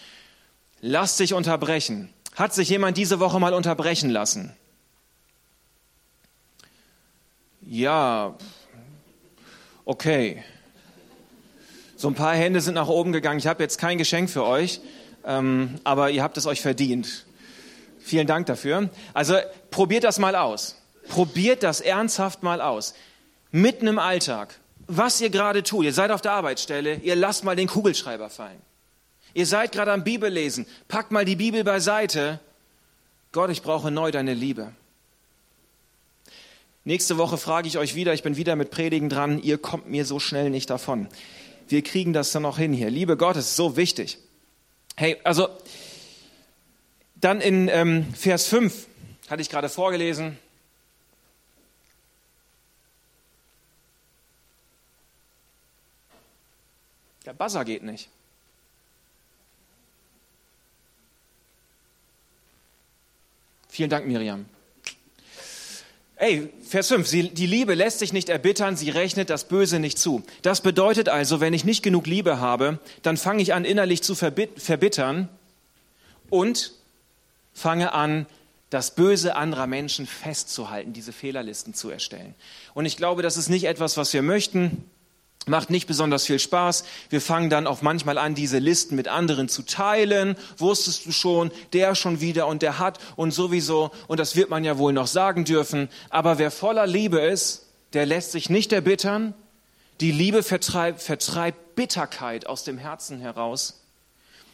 Lass 0.81 1.19
dich 1.19 1.35
unterbrechen. 1.35 2.09
Hat 2.35 2.55
sich 2.55 2.71
jemand 2.71 2.97
diese 2.97 3.21
Woche 3.21 3.39
mal 3.39 3.53
unterbrechen 3.53 4.09
lassen? 4.09 4.57
Ja, 7.61 8.39
okay. 9.85 10.45
So 11.97 12.09
ein 12.09 12.15
paar 12.15 12.35
Hände 12.35 12.61
sind 12.61 12.75
nach 12.75 12.89
oben 12.89 13.13
gegangen. 13.13 13.39
Ich 13.39 13.47
habe 13.47 13.63
jetzt 13.63 13.79
kein 13.79 13.99
Geschenk 13.99 14.29
für 14.29 14.45
euch, 14.45 14.81
ähm, 15.25 15.77
aber 15.85 16.11
ihr 16.11 16.23
habt 16.23 16.37
es 16.37 16.47
euch 16.47 16.61
verdient. 16.61 17.25
Vielen 18.01 18.27
Dank 18.27 18.47
dafür. 18.47 18.91
Also 19.15 19.37
probiert 19.71 20.05
das 20.05 20.19
mal 20.19 20.37
aus. 20.37 20.77
Probiert 21.09 21.63
das 21.63 21.81
ernsthaft 21.81 22.43
mal 22.43 22.61
aus. 22.61 22.95
Mitten 23.51 23.87
im 23.87 23.99
Alltag. 23.99 24.55
Was 24.87 25.21
ihr 25.21 25.31
gerade 25.31 25.63
tut. 25.63 25.85
Ihr 25.85 25.95
seid 25.95 26.11
auf 26.11 26.21
der 26.21 26.33
Arbeitsstelle. 26.33 26.97
Ihr 26.97 27.17
lasst 27.17 27.45
mal 27.45 27.57
den 27.57 27.69
Kugelschreiber 27.69 28.29
fallen. 28.29 28.61
Ihr 29.33 29.47
seid 29.47 29.73
gerade 29.73 29.93
am 29.93 30.05
Bibellesen. 30.05 30.67
Packt 30.89 31.11
mal 31.11 31.25
die 31.25 31.37
Bibel 31.37 31.65
beiseite. 31.65 32.41
Gott, 33.33 33.51
ich 33.51 33.63
brauche 33.63 33.91
neu 33.91 34.11
deine 34.11 34.35
Liebe. 34.35 34.73
Nächste 36.85 37.17
Woche 37.17 37.39
frage 37.39 37.67
ich 37.67 37.79
euch 37.79 37.95
wieder, 37.95 38.13
ich 38.13 38.23
bin 38.23 38.37
wieder 38.37 38.57
mit 38.57 38.71
Predigen 38.71 39.09
dran, 39.09 39.43
ihr 39.43 39.59
kommt 39.59 39.89
mir 39.89 40.05
so 40.05 40.21
schnell 40.21 40.51
nicht 40.51 40.71
davon 40.71 41.09
wir 41.69 41.83
kriegen 41.83 42.13
das 42.13 42.33
dann 42.33 42.43
noch 42.43 42.59
hin 42.59 42.73
hier. 42.73 42.91
Liebe 42.91 43.17
Gott, 43.17 43.37
ist 43.37 43.57
so 43.57 43.77
wichtig. 43.77 44.19
Hey, 44.97 45.19
also 45.25 45.49
dann 47.17 47.41
in 47.41 47.69
ähm, 47.69 48.13
Vers 48.15 48.47
5 48.47 48.87
hatte 49.29 49.43
ich 49.43 49.49
gerade 49.49 49.69
vorgelesen. 49.69 50.39
Der 57.25 57.33
Buzzer 57.33 57.65
geht 57.65 57.83
nicht. 57.83 58.11
Vielen 63.69 63.91
Dank, 63.91 64.07
Miriam. 64.07 64.47
Ey, 66.25 66.49
Vers 66.67 66.89
5, 66.89 67.07
sie, 67.07 67.29
die 67.29 67.47
Liebe 67.47 67.75
lässt 67.75 67.99
sich 67.99 68.15
nicht 68.15 68.31
erbittern, 68.31 68.79
sie 68.79 68.89
rechnet 68.89 69.29
das 69.29 69.45
Böse 69.45 69.79
nicht 69.79 69.99
zu. 69.99 70.23
Das 70.41 70.63
bedeutet 70.63 71.11
also, 71.11 71.39
wenn 71.39 71.53
ich 71.53 71.67
nicht 71.67 71.83
genug 71.83 72.07
Liebe 72.07 72.41
habe, 72.41 72.79
dann 73.03 73.19
fange 73.19 73.43
ich 73.43 73.53
an 73.53 73.67
innerlich 73.67 74.03
zu 74.03 74.15
verbittern 74.15 75.29
und 76.31 76.73
fange 77.53 77.93
an, 77.93 78.25
das 78.71 78.95
Böse 78.95 79.37
anderer 79.37 79.67
Menschen 79.67 80.07
festzuhalten, 80.07 80.95
diese 80.95 81.13
Fehlerlisten 81.13 81.75
zu 81.75 81.91
erstellen. 81.91 82.35
Und 82.73 82.87
ich 82.87 82.97
glaube, 82.97 83.21
das 83.21 83.37
ist 83.37 83.51
nicht 83.51 83.65
etwas, 83.65 83.99
was 83.99 84.15
wir 84.15 84.23
möchten 84.23 84.83
macht 85.47 85.71
nicht 85.71 85.87
besonders 85.87 86.27
viel 86.27 86.39
Spaß. 86.39 86.85
Wir 87.11 87.21
fangen 87.21 87.51
dann 87.51 87.67
auch 87.67 87.83
manchmal 87.83 88.19
an, 88.19 88.35
diese 88.35 88.59
Listen 88.59 88.97
mit 88.97 89.09
anderen 89.09 89.49
zu 89.49 89.63
teilen. 89.63 90.37
Wusstest 90.57 91.07
du 91.07 91.13
schon, 91.13 91.51
der 91.73 91.95
schon 91.95 92.21
wieder 92.21 92.47
und 92.47 92.63
der 92.63 92.79
hat 92.79 92.99
und 93.17 93.33
sowieso. 93.33 93.91
Und 94.07 94.21
das 94.21 94.37
wird 94.37 94.51
man 94.51 94.65
ja 94.65 94.79
wohl 94.79 94.93
noch 94.93 95.07
sagen 95.07 95.45
dürfen. 95.45 95.89
Aber 96.11 96.39
wer 96.39 96.51
voller 96.51 96.87
Liebe 96.87 97.21
ist, 97.21 97.67
der 97.93 98.07
lässt 98.07 98.33
sich 98.33 98.51
nicht 98.51 98.73
erbittern, 98.73 99.35
Die 100.01 100.11
Liebe 100.11 100.43
vertreibt, 100.43 101.01
vertreibt 101.01 101.77
Bitterkeit 101.77 102.47
aus 102.47 102.65
dem 102.65 102.79
Herzen 102.79 103.21
heraus. 103.21 103.81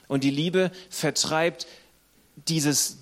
Und 0.06 0.24
die 0.24 0.30
Liebe 0.30 0.70
vertreibt 0.90 1.66
dieses 2.48 2.98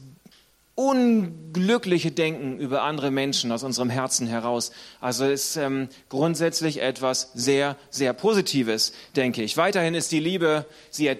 unglückliche 0.78 2.12
Denken 2.12 2.56
über 2.60 2.82
andere 2.82 3.10
Menschen 3.10 3.50
aus 3.50 3.64
unserem 3.64 3.90
Herzen 3.90 4.28
heraus. 4.28 4.70
Also 5.00 5.24
ist 5.24 5.56
ähm, 5.56 5.88
grundsätzlich 6.08 6.80
etwas 6.80 7.32
sehr, 7.34 7.76
sehr 7.90 8.12
Positives, 8.12 8.92
denke 9.16 9.42
ich. 9.42 9.56
Weiterhin 9.56 9.96
ist 9.96 10.12
die 10.12 10.20
Liebe, 10.20 10.66
sie 10.90 11.16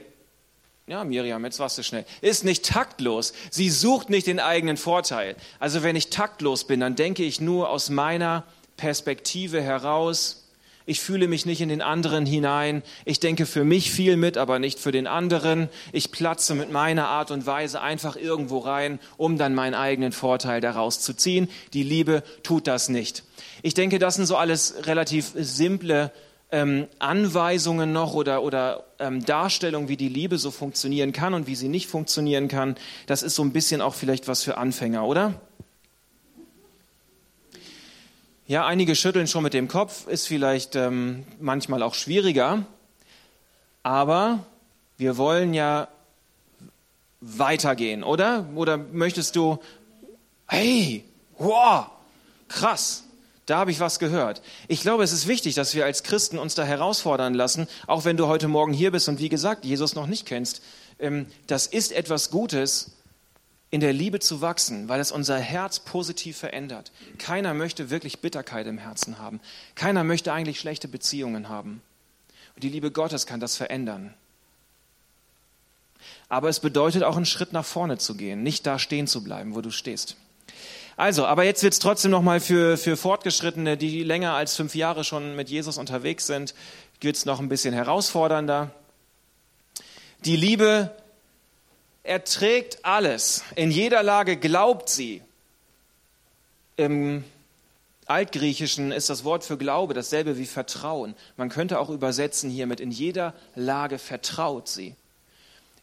ja, 0.87 1.03
Miriam, 1.03 1.45
jetzt 1.45 1.59
warst 1.59 1.77
du 1.77 1.83
schnell. 1.83 2.05
Ist 2.21 2.45
nicht 2.45 2.65
taktlos. 2.65 3.33
Sie 3.51 3.69
sucht 3.69 4.11
nicht 4.11 4.29
den 4.29 4.39
eigenen 4.39 4.77
Vorteil. 4.77 5.35
Also 5.59 5.83
wenn 5.83 5.97
ich 5.97 6.09
taktlos 6.09 6.65
bin, 6.65 6.79
dann 6.79 6.95
denke 6.95 7.25
ich 7.25 7.41
nur 7.41 7.69
aus 7.69 7.91
meiner 7.91 8.45
Perspektive 8.77 9.61
heraus 9.61 10.48
ich 10.89 11.01
fühle 11.01 11.29
mich 11.29 11.45
nicht 11.45 11.61
in 11.61 11.69
den 11.69 11.83
anderen 11.83 12.25
hinein, 12.25 12.83
ich 13.05 13.21
denke 13.21 13.45
für 13.45 13.63
mich 13.63 13.91
viel 13.93 14.17
mit, 14.17 14.39
aber 14.39 14.59
nicht 14.59 14.79
für 14.79 14.91
den 14.91 15.07
anderen, 15.07 15.69
ich 15.93 16.11
platze 16.11 16.55
mit 16.55 16.73
meiner 16.73 17.09
Art 17.09 17.31
und 17.31 17.45
Weise 17.45 17.83
einfach 17.83 18.17
irgendwo 18.17 18.59
rein, 18.59 18.99
um 19.19 19.37
dann 19.37 19.55
meinen 19.55 19.75
eigenen 19.75 20.13
Vorteil 20.13 20.63
daraus 20.63 21.01
zu 21.01 21.13
ziehen. 21.13 21.49
Die 21.75 21.83
Liebe 21.83 22.23
tut 22.43 22.67
das 22.67 22.89
nicht. 22.89 23.25
Ich 23.63 23.75
denke, 23.75 23.99
das 23.99 24.15
sind 24.15 24.25
so 24.25 24.37
alles 24.37 24.87
relativ 24.87 25.33
simple 25.37 26.11
ähm, 26.51 26.87
Anweisungen 26.99 27.93
noch 27.93 28.15
oder, 28.15 28.43
oder 28.43 28.85
ähm, 28.99 29.23
Darstellungen, 29.23 29.91
wie 29.91 29.99
die 29.99 30.09
Liebe 30.09 30.39
so 30.39 30.51
funktionieren 30.51 31.13
kann 31.13 31.35
und 31.35 31.47
wie 31.47 31.55
sie 31.55 31.69
nicht 31.69 31.89
funktionieren 31.89 32.49
kann. 32.49 32.77
Das 33.07 33.23
ist 33.23 33.35
so 33.35 33.43
ein 33.43 33.53
bisschen 33.53 33.83
auch 33.83 33.95
vielleicht 33.95 34.27
was 34.27 34.43
für 34.43 34.57
Anfänger, 34.57 35.05
oder? 35.05 35.35
Ja, 38.49 38.65
einige 38.65 38.95
schütteln 38.95 39.27
schon 39.27 39.43
mit 39.43 39.53
dem 39.53 39.69
Kopf, 39.69 40.07
ist 40.07 40.27
vielleicht 40.27 40.75
ähm, 40.75 41.27
manchmal 41.39 41.83
auch 41.83 41.93
schwieriger, 41.93 42.65
aber 43.83 44.39
wir 44.97 45.19
wollen 45.19 45.53
ja 45.53 45.89
weitergehen, 47.21 48.03
oder? 48.03 48.47
Oder 48.55 48.79
möchtest 48.79 49.37
du, 49.37 49.59
hey, 50.47 51.05
wow, 51.37 51.89
krass, 52.49 53.05
da 53.45 53.59
habe 53.59 53.71
ich 53.71 53.81
was 53.81 53.99
gehört. 53.99 54.41
Ich 54.67 54.81
glaube, 54.81 55.05
es 55.05 55.13
ist 55.13 55.29
wichtig, 55.29 55.55
dass 55.55 55.75
wir 55.75 55.85
als 55.85 56.03
Christen 56.03 56.39
uns 56.39 56.55
da 56.55 56.65
herausfordern 56.65 57.35
lassen, 57.35 57.69
auch 57.87 58.07
wenn 58.07 58.17
du 58.17 58.29
heute 58.29 58.49
Morgen 58.49 58.73
hier 58.73 58.93
bist 58.93 59.11
und 59.11 59.19
wie 59.19 59.29
gesagt, 59.29 59.67
Jesus 59.67 59.95
noch 59.95 60.07
nicht 60.07 60.25
kennst. 60.25 60.63
Ähm, 60.99 61.27
das 61.49 61.67
ist 61.67 61.93
etwas 61.93 62.31
Gutes, 62.31 62.93
in 63.71 63.81
der 63.81 63.93
Liebe 63.93 64.19
zu 64.19 64.41
wachsen, 64.41 64.89
weil 64.89 65.01
es 65.01 65.13
unser 65.13 65.39
Herz 65.39 65.81
positiv 65.81 66.39
verändert. 66.39 66.91
Keiner 67.19 67.53
möchte 67.53 67.91
wirklich 67.91 68.21
Bitterkeit 68.21 68.67
im 68.67 68.79
Herzen 68.79 69.19
haben. 69.19 69.41
Keiner 69.75 70.05
möchte 70.05 70.33
eigentlich 70.33 70.59
schlechte 70.59 70.89
Beziehungen 70.89 71.49
haben. 71.49 71.83
Und 72.55 72.65
die 72.65 72.71
Liebe 72.71 72.91
Gottes 72.91 73.27
kann 73.27 73.41
das 73.41 73.57
verändern. 73.57 74.15
Aber 76.29 76.49
es 76.49 76.61
bedeutet 76.61 77.03
auch 77.03 77.17
einen 77.17 77.27
Schritt 77.27 77.53
nach 77.53 77.65
vorne 77.65 77.99
zu 77.99 78.15
gehen, 78.15 78.43
nicht 78.43 78.67
da 78.67 78.79
stehen 78.79 79.07
zu 79.07 79.23
bleiben, 79.23 79.55
wo 79.55 79.61
du 79.61 79.71
stehst. 79.71 80.17
Also, 80.97 81.27
aber 81.27 81.45
jetzt 81.45 81.63
wird 81.63 81.75
es 81.75 81.79
trotzdem 81.79 82.11
nochmal 82.11 82.41
für, 82.41 82.77
für 82.77 82.97
Fortgeschrittene, 82.97 83.77
die 83.77 84.03
länger 84.03 84.33
als 84.33 84.57
fünf 84.57 84.75
Jahre 84.75 85.05
schon 85.05 85.37
mit 85.37 85.49
Jesus 85.49 85.79
unterwegs 85.79 86.27
sind, 86.27 86.55
wird 87.01 87.17
es 87.17 87.25
noch 87.25 87.39
ein 87.39 87.49
bisschen 87.49 87.73
herausfordernder. 87.73 88.73
Die 90.25 90.37
Liebe 90.37 90.91
erträgt 92.09 92.85
alles. 92.85 93.45
In 93.55 93.71
jeder 93.71 94.03
Lage 94.03 94.37
glaubt 94.37 94.89
sie. 94.89 95.23
Im 96.77 97.25
Altgriechischen 98.07 98.91
ist 98.91 99.11
das 99.11 99.25
Wort 99.25 99.45
für 99.45 99.59
Glaube 99.59 99.93
dasselbe 99.93 100.39
wie 100.39 100.47
Vertrauen. 100.47 101.15
Man 101.37 101.51
könnte 101.51 101.79
auch 101.79 101.91
übersetzen 101.91 102.49
hiermit, 102.49 102.81
in 102.81 102.91
jeder 102.91 103.35
Lage 103.55 103.99
vertraut 103.99 104.69
sie. 104.69 104.95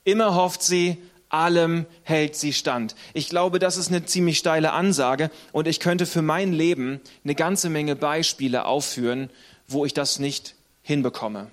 Immer 0.03 0.33
hofft 0.33 0.63
sie, 0.63 0.97
allem 1.29 1.85
hält 2.03 2.35
sie 2.35 2.53
stand. 2.53 2.95
Ich 3.13 3.29
glaube, 3.29 3.59
das 3.59 3.77
ist 3.77 3.89
eine 3.89 4.05
ziemlich 4.05 4.39
steile 4.39 4.71
Ansage 4.71 5.29
und 5.51 5.67
ich 5.67 5.79
könnte 5.79 6.07
für 6.07 6.21
mein 6.23 6.53
Leben 6.53 7.01
eine 7.23 7.35
ganze 7.35 7.69
Menge 7.69 7.95
Beispiele 7.95 8.65
aufführen, 8.65 9.29
wo 9.67 9.85
ich 9.85 9.93
das 9.93 10.17
nicht 10.17 10.55
hinbekomme. 10.81 11.47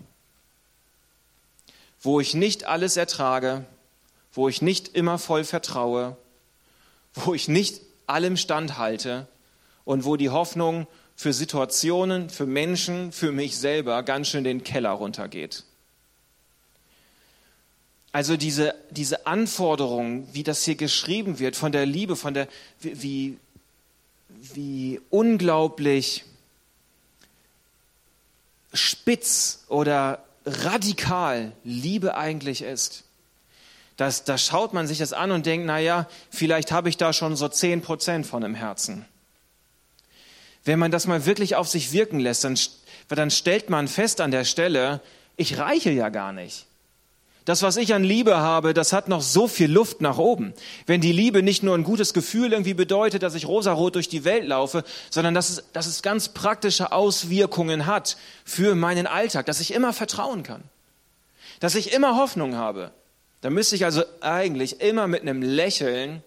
Wo 2.01 2.21
ich 2.21 2.35
nicht 2.35 2.65
alles 2.65 2.97
ertrage, 2.97 3.67
wo 4.33 4.49
ich 4.49 4.63
nicht 4.63 4.95
immer 4.95 5.19
voll 5.19 5.45
vertraue, 5.45 6.17
wo 7.15 7.35
ich 7.35 7.49
nicht 7.49 7.81
allem 8.07 8.37
standhalte 8.37 9.29
und 9.85 10.05
wo 10.05 10.17
die 10.17 10.31
Hoffnung 10.31 10.87
für 11.17 11.33
Situationen, 11.33 12.31
für 12.31 12.47
Menschen, 12.47 13.13
für 13.13 13.33
mich 13.33 13.57
selber 13.59 14.03
ganz 14.03 14.29
schön 14.29 14.45
den 14.45 14.65
Keller 14.65 14.91
runtergeht. 14.91 15.65
Also 18.11 18.37
diese, 18.37 18.75
diese 18.91 19.27
Anforderung, 19.27 20.29
wie 20.33 20.43
das 20.43 20.65
hier 20.65 20.75
geschrieben 20.75 21.39
wird, 21.39 21.57
von 21.57 21.73
der 21.73 21.87
Liebe, 21.87 22.17
von 22.17 22.35
der, 22.35 22.49
wie, 22.81 23.39
wie 24.29 25.01
unglaublich 25.11 26.25
spitz 28.75 29.65
oder 29.69 30.25
radikal 30.45 31.53
Liebe 31.65 32.17
eigentlich 32.17 32.63
ist 32.63 33.05
das, 34.03 34.25
da 34.25 34.37
schaut 34.37 34.73
man 34.73 34.89
sich 34.89 34.99
das 34.99 35.13
an 35.13 35.31
und 35.31 35.47
denkt, 35.47 35.65
naja, 35.65 36.09
vielleicht 36.29 36.73
habe 36.73 36.89
ich 36.89 36.97
da 36.97 37.13
schon 37.13 37.37
so 37.37 37.49
zehn 37.49 37.83
Prozent 37.83 38.27
von 38.27 38.43
im 38.43 38.57
Herzen. 38.57 39.05
Wenn 40.65 40.81
man 40.81 40.91
das 40.91 41.07
mal 41.07 41.25
wirklich 41.25 41.55
auf 41.55 41.69
sich 41.69 41.93
wirken 41.93 42.19
lässt, 42.19 42.43
dann, 42.43 42.59
dann 43.09 43.31
stellt 43.31 43.71
man 43.71 43.87
fest 43.87 44.21
an 44.21 44.33
der 44.33 44.45
Stelle, 44.45 45.01
ich 45.37 45.59
reiche 45.59 45.91
ja 45.91 46.09
gar 46.09 46.33
nicht. 46.33 46.67
Das, 47.45 47.63
was 47.63 47.77
ich 47.77 47.95
an 47.95 48.03
Liebe 48.03 48.39
habe, 48.39 48.75
das 48.75 48.93
hat 48.93 49.09
noch 49.09 49.23
so 49.23 49.47
viel 49.47 49.71
Luft 49.71 50.01
nach 50.01 50.19
oben. 50.19 50.53
Wenn 50.87 51.01
die 51.01 51.13
Liebe 51.13 51.45
nicht 51.45 51.63
nur 51.63 51.77
ein 51.77 51.85
gutes 51.85 52.13
Gefühl 52.13 52.53
irgendwie 52.53 52.75
bedeutet, 52.75 53.23
dass 53.23 53.35
ich 53.35 53.47
rosarot 53.47 53.95
durch 53.95 54.09
die 54.09 54.25
Welt 54.25 54.47
laufe, 54.47 54.83
sondern 55.11 55.35
dass 55.35 55.51
es, 55.51 55.65
dass 55.73 55.87
es 55.87 56.03
ganz 56.03 56.29
praktische 56.29 56.91
Auswirkungen 56.91 57.87
hat 57.87 58.17
für 58.45 58.75
meinen 58.75 59.07
Alltag, 59.07 59.47
dass 59.47 59.61
ich 59.61 59.75
immer 59.75 59.93
vertrauen 59.93 60.43
kann, 60.43 60.65
dass 61.61 61.77
ich 61.77 61.93
immer 61.93 62.17
Hoffnung 62.17 62.57
habe, 62.57 62.91
da 63.43 63.51
müsste 63.51 63.75
ich 63.75 63.85
also 63.85 64.05
eigentlich 64.21 64.81
immer 64.81 65.09
mit 65.09 65.23
einem 65.23 65.43
Lächeln 65.43 66.23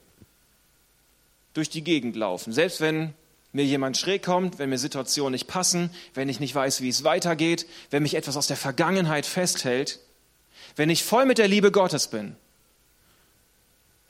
durch 1.54 1.70
die 1.70 1.84
Gegend 1.84 2.16
laufen. 2.18 2.52
Selbst 2.52 2.82
wenn 2.82 3.14
mir 3.54 3.64
jemand 3.64 3.98
schräg 3.98 4.22
kommt, 4.22 4.60
wenn 4.60 4.70
mir 4.70 4.78
Situationen 4.78 5.32
nicht 5.32 5.48
passen, 5.48 5.90
wenn 6.14 6.28
ich 6.28 6.42
nicht 6.42 6.54
weiß, 6.54 6.82
wie 6.82 6.90
es 6.90 7.06
weitergeht, 7.06 7.68
wenn 7.90 8.04
mich 8.04 8.16
etwas 8.16 8.36
aus 8.36 8.48
der 8.48 8.58
Vergangenheit 8.58 9.26
festhält, 9.26 10.02
wenn 10.76 10.90
ich 10.90 11.06
voll 11.06 11.26
mit 11.26 11.38
der 11.38 11.48
Liebe 11.48 11.72
Gottes 11.72 12.10
bin, 12.10 12.36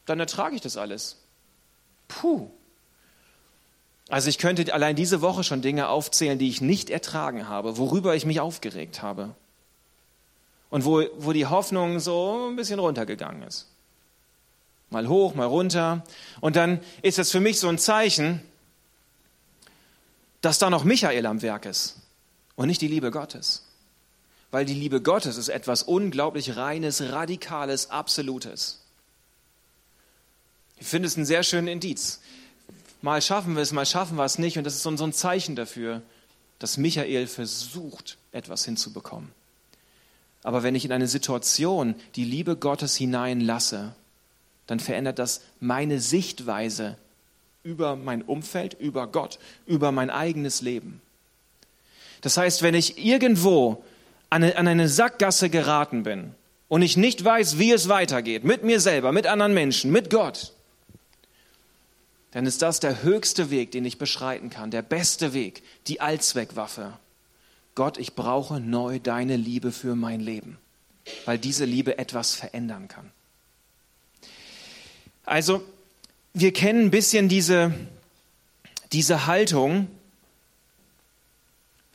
dann 0.07 0.19
ertrage 0.19 0.55
ich 0.55 0.61
das 0.61 0.75
alles. 0.75 1.17
Puh. 2.07 2.49
Also 4.09 4.29
ich 4.29 4.39
könnte 4.39 4.73
allein 4.73 4.95
diese 4.95 5.21
Woche 5.21 5.43
schon 5.43 5.61
Dinge 5.61 5.89
aufzählen, 5.89 6.39
die 6.39 6.49
ich 6.49 6.59
nicht 6.59 6.89
ertragen 6.89 7.47
habe, 7.47 7.77
worüber 7.77 8.15
ich 8.15 8.25
mich 8.25 8.39
aufgeregt 8.39 9.03
habe 9.03 9.35
und 10.75 10.83
wo, 10.83 11.05
wo 11.19 11.31
die 11.31 11.45
Hoffnung 11.45 12.01
so 12.01 12.49
ein 12.49 12.57
bisschen 12.57 12.79
runtergegangen 12.79 13.43
ist. 13.43 13.67
Mal 14.89 15.07
hoch, 15.07 15.33
mal 15.33 15.45
runter. 15.45 16.03
Und 16.41 16.57
dann 16.57 16.81
ist 17.01 17.17
es 17.17 17.31
für 17.31 17.39
mich 17.39 17.61
so 17.61 17.69
ein 17.69 17.77
Zeichen, 17.77 18.41
dass 20.41 20.59
da 20.59 20.69
noch 20.69 20.83
Michael 20.83 21.27
am 21.27 21.41
Werk 21.41 21.65
ist 21.65 21.95
und 22.57 22.67
nicht 22.67 22.81
die 22.81 22.89
Liebe 22.89 23.09
Gottes. 23.09 23.63
Weil 24.51 24.65
die 24.65 24.73
Liebe 24.73 25.01
Gottes 25.01 25.37
ist 25.37 25.47
etwas 25.47 25.81
unglaublich 25.81 26.57
Reines, 26.57 27.01
Radikales, 27.01 27.89
Absolutes. 27.89 28.83
Ich 30.75 30.87
finde 30.87 31.07
es 31.07 31.15
einen 31.15 31.25
sehr 31.25 31.43
schönen 31.43 31.69
Indiz. 31.69 32.19
Mal 33.01 33.21
schaffen 33.21 33.55
wir 33.55 33.61
es, 33.61 33.71
mal 33.71 33.85
schaffen 33.85 34.17
wir 34.17 34.25
es 34.25 34.39
nicht. 34.39 34.57
Und 34.57 34.65
das 34.65 34.75
ist 34.75 34.83
so 34.83 34.89
ein 34.89 35.13
Zeichen 35.13 35.55
dafür, 35.55 36.01
dass 36.59 36.75
Michael 36.75 37.27
versucht, 37.27 38.17
etwas 38.33 38.65
hinzubekommen. 38.65 39.31
Aber 40.45 40.61
wenn 40.61 40.75
ich 40.75 40.85
in 40.85 40.91
eine 40.91 41.07
Situation 41.07 41.95
die 42.15 42.23
Liebe 42.23 42.55
Gottes 42.55 42.95
hineinlasse, 42.95 43.95
dann 44.67 44.79
verändert 44.79 45.17
das 45.17 45.41
meine 45.59 45.99
Sichtweise 45.99 46.99
über 47.63 47.95
mein 47.95 48.21
Umfeld, 48.21 48.75
über 48.79 49.07
Gott, 49.07 49.39
über 49.65 49.91
mein 49.91 50.11
eigenes 50.11 50.61
Leben. 50.61 51.01
Das 52.21 52.37
heißt, 52.37 52.61
wenn 52.61 52.75
ich 52.75 53.03
irgendwo 53.03 53.83
an 54.29 54.43
eine, 54.43 54.87
Sackgasse 54.87 55.49
geraten 55.49 56.03
bin 56.03 56.35
und 56.67 56.83
ich 56.83 56.95
nicht 56.95 57.25
weiß, 57.25 57.57
wie 57.57 57.71
es 57.71 57.89
weitergeht, 57.89 58.43
mit 58.43 58.63
mir 58.63 58.79
selber, 58.79 59.11
mit 59.11 59.25
anderen 59.25 59.55
Menschen, 59.55 59.91
mit 59.91 60.11
Gott, 60.11 60.53
dann 62.29 62.45
ist 62.45 62.61
das 62.61 62.79
der 62.79 63.01
höchste 63.01 63.49
Weg, 63.49 63.71
den 63.71 63.83
ich 63.83 63.97
beschreiten 63.97 64.51
kann, 64.51 64.69
der 64.69 64.83
beste 64.83 65.33
Weg, 65.33 65.63
die 65.87 66.01
Allzweckwaffe. 66.01 66.93
Gott, 67.75 67.97
ich 67.97 68.15
brauche 68.15 68.59
neu 68.59 68.99
deine 68.99 69.35
Liebe 69.35 69.71
für 69.71 69.95
mein 69.95 70.21
Leben, 70.21 70.57
weil 71.25 71.37
diese 71.37 71.65
Liebe 71.65 71.97
etwas 71.97 72.33
verändern 72.33 72.87
kann. 72.87 73.11
Also, 75.25 75.63
wir 76.33 76.53
kennen 76.53 76.85
ein 76.85 76.91
bisschen 76.91 77.29
diese, 77.29 77.73
diese 78.91 79.27
Haltung, 79.27 79.87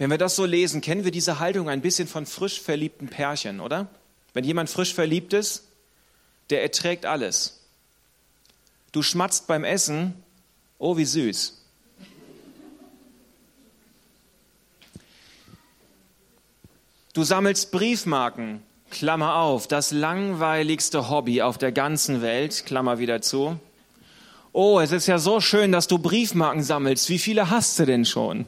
Wenn 0.00 0.08
wir 0.08 0.16
das 0.16 0.34
so 0.34 0.46
lesen, 0.46 0.80
kennen 0.80 1.04
wir 1.04 1.10
diese 1.10 1.40
Haltung 1.40 1.68
ein 1.68 1.82
bisschen 1.82 2.08
von 2.08 2.24
frisch 2.24 2.58
verliebten 2.58 3.08
Pärchen, 3.08 3.60
oder? 3.60 3.86
Wenn 4.32 4.44
jemand 4.44 4.70
frisch 4.70 4.94
verliebt 4.94 5.34
ist, 5.34 5.64
der 6.48 6.62
erträgt 6.62 7.04
alles. 7.04 7.60
Du 8.92 9.02
schmatzt 9.02 9.46
beim 9.46 9.62
Essen, 9.62 10.14
oh 10.78 10.96
wie 10.96 11.04
süß. 11.04 11.59
Du 17.12 17.24
sammelst 17.24 17.72
Briefmarken, 17.72 18.62
Klammer 18.90 19.36
auf, 19.36 19.66
das 19.66 19.90
langweiligste 19.90 21.10
Hobby 21.10 21.42
auf 21.42 21.58
der 21.58 21.72
ganzen 21.72 22.22
Welt, 22.22 22.64
Klammer 22.66 23.00
wieder 23.00 23.20
zu. 23.20 23.58
Oh, 24.52 24.78
es 24.78 24.92
ist 24.92 25.08
ja 25.08 25.18
so 25.18 25.40
schön, 25.40 25.72
dass 25.72 25.88
du 25.88 25.98
Briefmarken 25.98 26.62
sammelst. 26.62 27.08
Wie 27.08 27.18
viele 27.18 27.50
hast 27.50 27.78
du 27.80 27.84
denn 27.84 28.04
schon? 28.04 28.46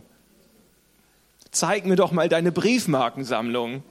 Zeig 1.50 1.87
mir 1.87 1.97
doch 1.97 2.12
mal 2.12 2.28
deine 2.28 2.52
Briefmarkensammlung. 2.52 3.83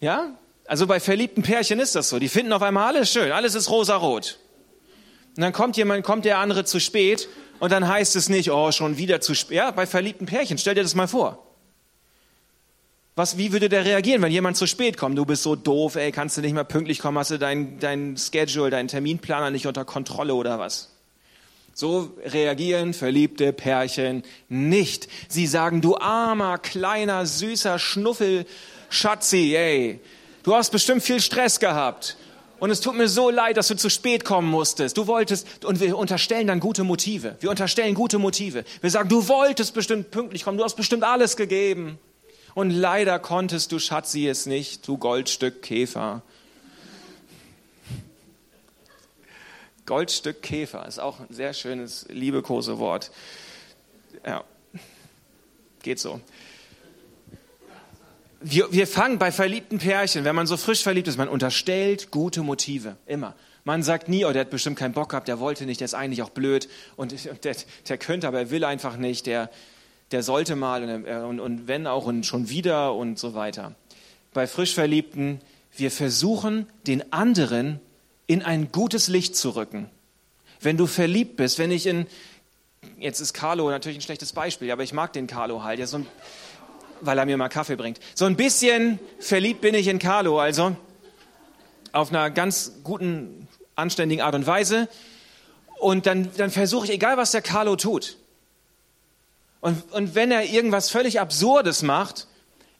Ja? 0.00 0.36
Also 0.66 0.86
bei 0.86 1.00
verliebten 1.00 1.42
Pärchen 1.42 1.80
ist 1.80 1.96
das 1.96 2.08
so. 2.08 2.20
Die 2.20 2.28
finden 2.28 2.52
auf 2.52 2.62
einmal 2.62 2.94
alles 2.94 3.12
schön, 3.12 3.32
alles 3.32 3.56
ist 3.56 3.68
rosarot. 3.68 4.38
Und 5.36 5.42
dann 5.42 5.52
kommt 5.52 5.76
jemand, 5.76 6.04
kommt 6.04 6.24
der 6.24 6.38
andere 6.38 6.64
zu 6.64 6.78
spät 6.78 7.28
und 7.62 7.70
dann 7.70 7.86
heißt 7.86 8.16
es 8.16 8.28
nicht, 8.28 8.50
oh, 8.50 8.72
schon 8.72 8.98
wieder 8.98 9.20
zu 9.20 9.36
spät. 9.36 9.58
Ja, 9.58 9.70
bei 9.70 9.86
verliebten 9.86 10.26
Pärchen, 10.26 10.58
stell 10.58 10.74
dir 10.74 10.82
das 10.82 10.96
mal 10.96 11.06
vor. 11.06 11.46
Was, 13.14 13.38
wie 13.38 13.52
würde 13.52 13.68
der 13.68 13.84
reagieren, 13.84 14.20
wenn 14.20 14.32
jemand 14.32 14.56
zu 14.56 14.66
spät 14.66 14.96
kommt? 14.96 15.16
Du 15.16 15.24
bist 15.24 15.44
so 15.44 15.54
doof, 15.54 15.94
ey, 15.94 16.10
kannst 16.10 16.36
du 16.36 16.40
nicht 16.40 16.54
mehr 16.54 16.64
pünktlich 16.64 16.98
kommen, 16.98 17.18
hast 17.18 17.30
du 17.30 17.38
dein, 17.38 17.78
dein 17.78 18.16
Schedule, 18.16 18.70
deinen 18.70 18.88
Terminplaner 18.88 19.52
nicht 19.52 19.68
unter 19.68 19.84
Kontrolle 19.84 20.34
oder 20.34 20.58
was? 20.58 20.90
So 21.72 22.10
reagieren 22.24 22.94
verliebte 22.94 23.52
Pärchen 23.52 24.24
nicht. 24.48 25.06
Sie 25.28 25.46
sagen, 25.46 25.80
du 25.80 25.96
armer, 25.96 26.58
kleiner, 26.58 27.26
süßer 27.26 27.78
Schnuffel, 27.78 28.44
Schatzi, 28.90 29.54
ey, 29.54 30.00
du 30.42 30.56
hast 30.56 30.70
bestimmt 30.70 31.04
viel 31.04 31.20
Stress 31.20 31.60
gehabt. 31.60 32.16
Und 32.62 32.70
es 32.70 32.80
tut 32.80 32.94
mir 32.94 33.08
so 33.08 33.28
leid, 33.28 33.56
dass 33.56 33.66
du 33.66 33.74
zu 33.74 33.90
spät 33.90 34.24
kommen 34.24 34.48
musstest. 34.48 34.96
Du 34.96 35.08
wolltest, 35.08 35.64
und 35.64 35.80
wir 35.80 35.98
unterstellen 35.98 36.46
dann 36.46 36.60
gute 36.60 36.84
Motive. 36.84 37.34
Wir 37.40 37.50
unterstellen 37.50 37.92
gute 37.92 38.20
Motive. 38.20 38.62
Wir 38.80 38.88
sagen, 38.88 39.08
du 39.08 39.26
wolltest 39.26 39.74
bestimmt 39.74 40.12
pünktlich 40.12 40.44
kommen, 40.44 40.58
du 40.58 40.62
hast 40.62 40.76
bestimmt 40.76 41.02
alles 41.02 41.36
gegeben. 41.36 41.98
Und 42.54 42.70
leider 42.70 43.18
konntest 43.18 43.72
du, 43.72 43.80
Schatzi, 43.80 44.28
es 44.28 44.46
nicht, 44.46 44.86
du 44.86 44.96
Goldstück 44.96 45.60
Käfer. 45.62 46.22
Goldstück 49.84 50.40
Käfer 50.40 50.86
ist 50.86 51.00
auch 51.00 51.18
ein 51.18 51.34
sehr 51.34 51.54
schönes 51.54 52.06
Liebekosewort. 52.10 53.10
Ja, 54.24 54.44
geht 55.82 55.98
so. 55.98 56.20
Wir, 58.44 58.72
wir 58.72 58.86
fangen 58.86 59.18
bei 59.18 59.30
verliebten 59.30 59.78
Pärchen, 59.78 60.24
wenn 60.24 60.34
man 60.34 60.46
so 60.46 60.56
frisch 60.56 60.82
verliebt 60.82 61.08
ist, 61.08 61.16
man 61.16 61.28
unterstellt 61.28 62.10
gute 62.10 62.42
Motive, 62.42 62.96
immer. 63.06 63.34
Man 63.64 63.84
sagt 63.84 64.08
nie, 64.08 64.24
oh, 64.24 64.32
der 64.32 64.40
hat 64.40 64.50
bestimmt 64.50 64.76
keinen 64.76 64.92
Bock 64.92 65.10
gehabt, 65.10 65.28
der 65.28 65.38
wollte 65.38 65.66
nicht, 65.66 65.80
der 65.80 65.84
ist 65.84 65.94
eigentlich 65.94 66.22
auch 66.22 66.30
blöd 66.30 66.68
und 66.96 67.14
der, 67.44 67.56
der 67.88 67.98
könnte, 67.98 68.26
aber 68.26 68.40
er 68.40 68.50
will 68.50 68.64
einfach 68.64 68.96
nicht, 68.96 69.26
der, 69.26 69.50
der 70.10 70.24
sollte 70.24 70.56
mal 70.56 70.82
und, 70.82 71.06
und, 71.06 71.40
und 71.40 71.68
wenn 71.68 71.86
auch 71.86 72.06
und 72.06 72.26
schon 72.26 72.48
wieder 72.48 72.94
und 72.94 73.18
so 73.18 73.34
weiter. 73.34 73.74
Bei 74.34 74.48
Frischverliebten, 74.48 75.40
wir 75.76 75.92
versuchen, 75.92 76.66
den 76.86 77.12
anderen 77.12 77.80
in 78.26 78.42
ein 78.42 78.72
gutes 78.72 79.08
Licht 79.08 79.36
zu 79.36 79.50
rücken. 79.50 79.88
Wenn 80.60 80.76
du 80.76 80.86
verliebt 80.86 81.36
bist, 81.36 81.58
wenn 81.58 81.70
ich 81.70 81.86
in, 81.86 82.06
jetzt 82.98 83.20
ist 83.20 83.32
Carlo 83.32 83.70
natürlich 83.70 83.98
ein 83.98 84.02
schlechtes 84.02 84.32
Beispiel, 84.32 84.70
aber 84.72 84.82
ich 84.82 84.92
mag 84.92 85.12
den 85.12 85.28
Carlo 85.28 85.62
halt, 85.62 85.78
ja, 85.78 85.86
so 85.86 85.98
ein, 85.98 86.06
weil 87.02 87.18
er 87.18 87.26
mir 87.26 87.36
mal 87.36 87.48
Kaffee 87.48 87.76
bringt. 87.76 88.00
So 88.14 88.24
ein 88.24 88.36
bisschen 88.36 88.98
verliebt 89.18 89.60
bin 89.60 89.74
ich 89.74 89.88
in 89.88 89.98
Carlo, 89.98 90.40
also 90.40 90.76
auf 91.92 92.10
einer 92.10 92.30
ganz 92.30 92.72
guten, 92.84 93.48
anständigen 93.76 94.24
Art 94.24 94.34
und 94.34 94.46
Weise. 94.46 94.88
Und 95.78 96.06
dann, 96.06 96.30
dann 96.36 96.50
versuche 96.50 96.86
ich, 96.86 96.92
egal 96.92 97.16
was 97.16 97.32
der 97.32 97.42
Carlo 97.42 97.76
tut, 97.76 98.16
und, 99.60 99.92
und 99.92 100.16
wenn 100.16 100.32
er 100.32 100.44
irgendwas 100.44 100.90
völlig 100.90 101.20
Absurdes 101.20 101.82
macht, 101.82 102.26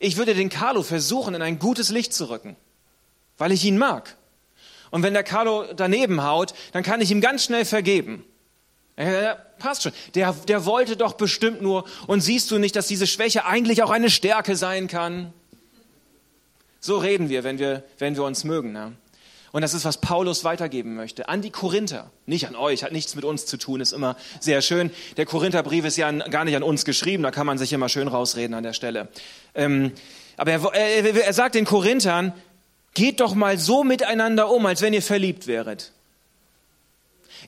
ich 0.01 0.17
würde 0.17 0.35
den 0.35 0.49
Carlo 0.49 0.83
versuchen, 0.83 1.35
in 1.35 1.41
ein 1.41 1.61
gutes 1.61 1.91
Licht 1.91 2.13
zu 2.13 2.29
rücken, 2.29 2.57
weil 3.39 3.53
ich 3.53 3.65
ihn 3.65 3.79
mag. 3.79 4.17
Und 4.91 5.05
wenn 5.05 5.15
der 5.15 5.23
Carlo 5.23 5.65
daneben 5.75 6.25
haut, 6.25 6.55
dann 6.73 6.83
kann 6.83 7.01
ich 7.01 7.13
ihm 7.13 7.21
ganz 7.21 7.45
schnell 7.45 7.65
vergeben. 7.65 8.25
Ja, 8.97 9.37
passt 9.59 9.83
schon. 9.83 9.93
Der, 10.15 10.33
der 10.33 10.65
wollte 10.67 10.97
doch 10.97 11.15
bestimmt 11.15 11.63
nur. 11.63 11.85
Und 12.07 12.21
siehst 12.21 12.51
du 12.51 12.59
nicht, 12.59 12.77
dass 12.77 12.87
diese 12.87 13.07
Schwäche 13.07 13.47
eigentlich 13.47 13.83
auch 13.83 13.91
eine 13.91 14.11
Stärke 14.11 14.57
sein 14.57 14.87
kann? 14.87 15.33
So 16.81 16.99
reden 16.99 17.29
wir, 17.29 17.45
wenn 17.45 17.59
wir, 17.59 17.85
wenn 17.99 18.17
wir 18.17 18.25
uns 18.25 18.45
mögen. 18.45 18.73
Ne? 18.73 18.93
Und 19.53 19.61
das 19.63 19.75
ist, 19.75 19.85
was 19.85 19.99
Paulus 19.99 20.45
weitergeben 20.45 20.95
möchte. 20.95 21.29
An 21.29 21.43
die 21.43 21.51
Korinther. 21.51 22.11
Nicht 22.27 22.49
an 22.49 22.57
euch, 22.57 22.85
hat 22.85 22.93
nichts 22.93 23.15
mit 23.15 23.25
uns 23.25 23.47
zu 23.47 23.59
tun, 23.59 23.81
ist 23.81 23.93
immer 23.93 24.17
sehr 24.41 24.63
schön. 24.63 24.91
Der 25.17 25.27
Korintherbrief 25.27 25.85
ist 25.85 25.97
ja 25.97 26.11
gar 26.11 26.45
nicht 26.45 26.57
an 26.57 26.63
uns 26.63 26.85
geschrieben, 26.85 27.23
da 27.23 27.31
kann 27.31 27.47
man 27.47 27.59
sich 27.59 27.73
immer 27.73 27.89
schön 27.89 28.09
rausreden 28.09 28.55
an 28.55 28.63
der 28.63 28.73
Stelle. 28.73 29.09
Ähm, 29.55 29.93
aber 30.39 30.53
er, 30.53 30.75
er, 30.75 31.25
er 31.27 31.33
sagt 31.35 31.55
den 31.55 31.67
Korinthern, 31.67 32.33
geht 32.95 33.21
doch 33.21 33.35
mal 33.35 33.59
so 33.59 33.85
miteinander 33.85 34.51
um, 34.51 34.65
als 34.65 34.81
wenn 34.81 34.95
ihr 34.95 35.03
verliebt 35.03 35.47
wäret. 35.47 35.93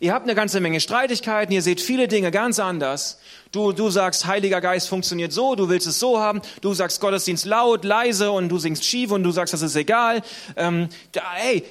Ihr 0.01 0.13
habt 0.13 0.25
eine 0.25 0.35
ganze 0.35 0.61
Menge 0.61 0.81
Streitigkeiten, 0.81 1.53
ihr 1.53 1.63
seht 1.63 1.81
viele 1.81 2.09
Dinge 2.09 2.31
ganz 2.31 2.59
anders. 2.59 3.19
Du, 3.53 3.73
du 3.73 3.91
sagst, 3.91 4.27
Heiliger 4.27 4.61
Geist 4.61 4.89
funktioniert 4.89 5.33
so, 5.33 5.55
du 5.55 5.69
willst 5.69 5.87
es 5.87 5.99
so 5.99 6.19
haben. 6.19 6.43
Du 6.61 6.75
sagst 6.75 7.01
Gottesdienst 7.01 7.45
laut, 7.45 7.85
leise 7.85 8.31
und 8.31 8.49
du 8.49 8.59
singst 8.59 8.85
schief 8.85 9.11
und 9.11 9.23
du 9.23 9.31
sagst, 9.31 9.55
das 9.55 9.63
ist 9.63 9.77
egal. 9.77 10.23
Ähm, 10.57 10.89
da, 11.13 11.23
hey, 11.35 11.65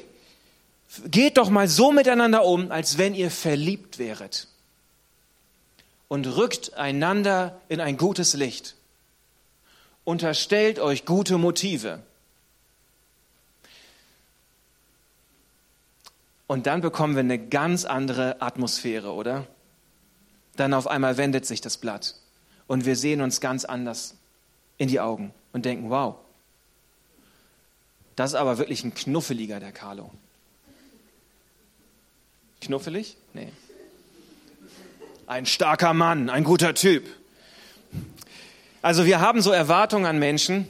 Geht 1.08 1.38
doch 1.38 1.50
mal 1.50 1.68
so 1.68 1.92
miteinander 1.92 2.46
um, 2.46 2.72
als 2.72 2.98
wenn 2.98 3.16
ihr 3.16 3.32
verliebt 3.32 3.98
wäret. 3.98 4.48
Und 6.08 6.28
rückt 6.28 6.76
einander 6.76 7.60
in 7.68 7.82
ein 7.82 7.98
gutes 7.98 8.36
Licht. 8.36 8.76
Unterstellt 10.04 10.78
euch 10.80 11.06
gute 11.06 11.38
Motive. 11.38 12.00
Und 16.48 16.68
dann 16.68 16.82
bekommen 16.82 17.16
wir 17.16 17.22
eine 17.22 17.40
ganz 17.40 17.86
andere 17.86 18.42
Atmosphäre, 18.42 19.14
oder? 19.14 19.48
Dann 20.56 20.74
auf 20.74 20.88
einmal 20.88 21.18
wendet 21.18 21.46
sich 21.46 21.62
das 21.62 21.78
Blatt 21.78 22.16
und 22.68 22.86
wir 22.86 22.96
sehen 22.96 23.22
uns 23.22 23.42
ganz 23.42 23.66
anders 23.66 24.16
in 24.78 24.88
die 24.88 25.00
Augen 25.00 25.34
und 25.52 25.66
denken, 25.66 25.90
wow, 25.90 26.16
das 28.16 28.32
ist 28.32 28.36
aber 28.36 28.58
wirklich 28.58 28.84
ein 28.84 28.94
knuffeliger, 28.94 29.60
der 29.60 29.72
Carlo. 29.72 30.12
Knuffelig? 32.62 33.18
Nee. 33.34 33.50
Ein 35.26 35.46
starker 35.46 35.94
Mann, 35.94 36.30
ein 36.30 36.44
guter 36.44 36.76
Typ. 36.76 37.06
Also 38.82 39.06
wir 39.06 39.20
haben 39.20 39.42
so 39.42 39.52
Erwartungen 39.52 40.06
an 40.06 40.20
Menschen. 40.20 40.68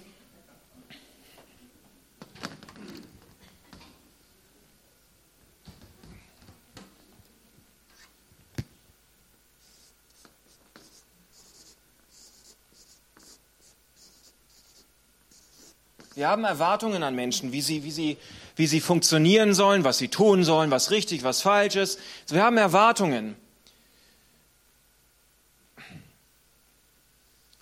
Wir 16.24 16.30
haben 16.30 16.46
Erwartungen 16.46 17.04
an 17.04 17.16
Menschen, 17.16 17.52
wie 17.52 17.60
sie, 17.60 17.84
wie 17.84 17.92
sie 17.92 18.18
wie 18.56 18.66
sie 18.66 18.80
funktionieren 18.80 19.54
sollen, 19.54 19.84
was 19.84 19.98
sie 19.98 20.08
tun 20.08 20.46
sollen, 20.46 20.72
was 20.72 20.90
richtig, 20.90 21.26
was 21.26 21.42
falsch 21.42 21.76
ist. 21.76 22.00
Wir 22.30 22.42
haben 22.42 22.56
Erwartungen. 22.56 23.36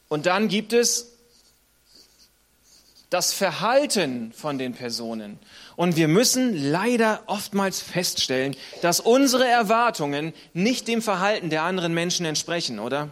Und 0.09 0.27
dann 0.27 0.47
gibt 0.47 0.73
es 0.73 1.13
das 3.09 3.33
Verhalten 3.33 4.31
von 4.31 4.59
den 4.59 4.75
Personen. 4.75 5.39
Und 5.75 5.95
wir 5.95 6.07
müssen 6.07 6.55
leider 6.71 7.23
oftmals 7.25 7.81
feststellen, 7.81 8.55
dass 8.83 8.99
unsere 8.99 9.47
Erwartungen 9.47 10.33
nicht 10.53 10.87
dem 10.87 11.01
Verhalten 11.01 11.49
der 11.49 11.63
anderen 11.63 11.95
Menschen 11.95 12.27
entsprechen, 12.27 12.77
oder? 12.77 13.09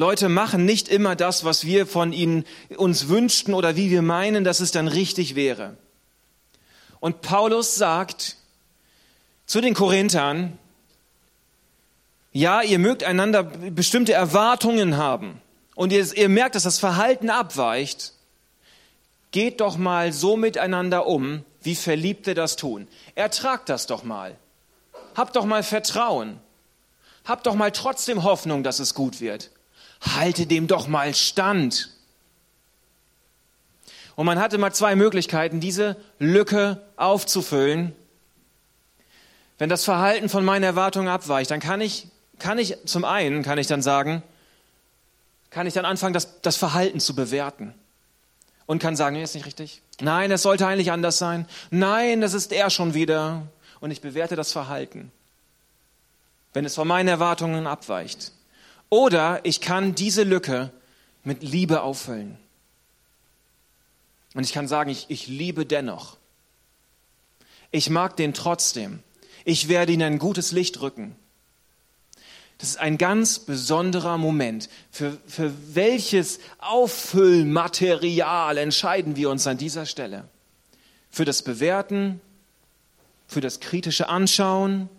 Leute 0.00 0.30
machen 0.30 0.64
nicht 0.64 0.88
immer 0.88 1.14
das, 1.14 1.44
was 1.44 1.66
wir 1.66 1.86
von 1.86 2.14
ihnen 2.14 2.46
uns 2.78 3.08
wünschten 3.08 3.52
oder 3.52 3.76
wie 3.76 3.90
wir 3.90 4.00
meinen, 4.00 4.44
dass 4.44 4.60
es 4.60 4.72
dann 4.72 4.88
richtig 4.88 5.34
wäre. 5.34 5.76
Und 7.00 7.20
Paulus 7.20 7.74
sagt 7.74 8.36
zu 9.44 9.60
den 9.60 9.74
Korinthern, 9.74 10.58
ja, 12.32 12.62
ihr 12.62 12.78
mögt 12.78 13.04
einander 13.04 13.42
bestimmte 13.42 14.14
Erwartungen 14.14 14.96
haben 14.96 15.42
und 15.74 15.92
ihr, 15.92 16.16
ihr 16.16 16.30
merkt, 16.30 16.54
dass 16.54 16.62
das 16.62 16.78
Verhalten 16.78 17.28
abweicht. 17.28 18.14
Geht 19.32 19.60
doch 19.60 19.76
mal 19.76 20.14
so 20.14 20.34
miteinander 20.38 21.06
um, 21.06 21.44
wie 21.60 21.74
Verliebte 21.74 22.32
das 22.32 22.56
tun. 22.56 22.88
Ertragt 23.16 23.68
das 23.68 23.86
doch 23.86 24.02
mal. 24.02 24.34
Habt 25.14 25.36
doch 25.36 25.44
mal 25.44 25.62
Vertrauen. 25.62 26.40
Hab 27.26 27.44
doch 27.44 27.54
mal 27.54 27.70
trotzdem 27.70 28.22
Hoffnung, 28.22 28.62
dass 28.62 28.78
es 28.78 28.94
gut 28.94 29.20
wird. 29.20 29.50
Halte 30.00 30.46
dem 30.46 30.66
doch 30.66 30.88
mal 30.88 31.14
stand. 31.14 31.90
Und 34.16 34.26
man 34.26 34.38
hatte 34.38 34.58
mal 34.58 34.72
zwei 34.72 34.96
Möglichkeiten, 34.96 35.60
diese 35.60 35.96
Lücke 36.18 36.80
aufzufüllen. 36.96 37.94
Wenn 39.58 39.68
das 39.68 39.84
Verhalten 39.84 40.28
von 40.28 40.44
meinen 40.44 40.62
Erwartungen 40.62 41.08
abweicht, 41.08 41.50
dann 41.50 41.60
kann 41.60 41.80
ich, 41.80 42.08
kann 42.38 42.58
ich 42.58 42.76
zum 42.84 43.04
einen, 43.04 43.42
kann 43.42 43.58
ich 43.58 43.66
dann 43.66 43.82
sagen, 43.82 44.22
kann 45.50 45.66
ich 45.66 45.74
dann 45.74 45.84
anfangen, 45.84 46.14
das, 46.14 46.40
das 46.42 46.56
Verhalten 46.56 47.00
zu 47.00 47.14
bewerten. 47.14 47.74
Und 48.66 48.78
kann 48.78 48.94
sagen, 48.94 49.16
nee, 49.16 49.22
ist 49.22 49.34
nicht 49.34 49.46
richtig. 49.46 49.82
Nein, 50.00 50.30
es 50.30 50.42
sollte 50.42 50.66
eigentlich 50.66 50.92
anders 50.92 51.18
sein. 51.18 51.46
Nein, 51.70 52.20
das 52.20 52.34
ist 52.34 52.52
er 52.52 52.70
schon 52.70 52.94
wieder. 52.94 53.48
Und 53.80 53.90
ich 53.90 54.00
bewerte 54.00 54.36
das 54.36 54.52
Verhalten, 54.52 55.10
wenn 56.52 56.64
es 56.64 56.74
von 56.74 56.86
meinen 56.86 57.08
Erwartungen 57.08 57.66
abweicht. 57.66 58.32
Oder 58.90 59.40
ich 59.44 59.60
kann 59.60 59.94
diese 59.94 60.24
Lücke 60.24 60.72
mit 61.22 61.42
Liebe 61.42 61.82
auffüllen. 61.82 62.36
Und 64.34 64.44
ich 64.44 64.52
kann 64.52 64.68
sagen, 64.68 64.90
ich, 64.90 65.06
ich 65.08 65.28
liebe 65.28 65.64
dennoch. 65.64 66.16
Ich 67.70 67.88
mag 67.88 68.16
den 68.16 68.34
trotzdem. 68.34 69.00
Ich 69.44 69.68
werde 69.68 69.92
ihn 69.92 70.02
ein 70.02 70.18
gutes 70.18 70.52
Licht 70.52 70.80
rücken. 70.80 71.16
Das 72.58 72.70
ist 72.70 72.78
ein 72.78 72.98
ganz 72.98 73.38
besonderer 73.38 74.18
Moment. 74.18 74.68
Für, 74.90 75.16
für 75.26 75.52
welches 75.74 76.40
Auffüllmaterial 76.58 78.58
entscheiden 78.58 79.16
wir 79.16 79.30
uns 79.30 79.46
an 79.46 79.56
dieser 79.56 79.86
Stelle? 79.86 80.28
Für 81.10 81.24
das 81.24 81.42
Bewerten, 81.42 82.20
für 83.26 83.40
das 83.40 83.60
kritische 83.60 84.08
Anschauen, 84.08 84.90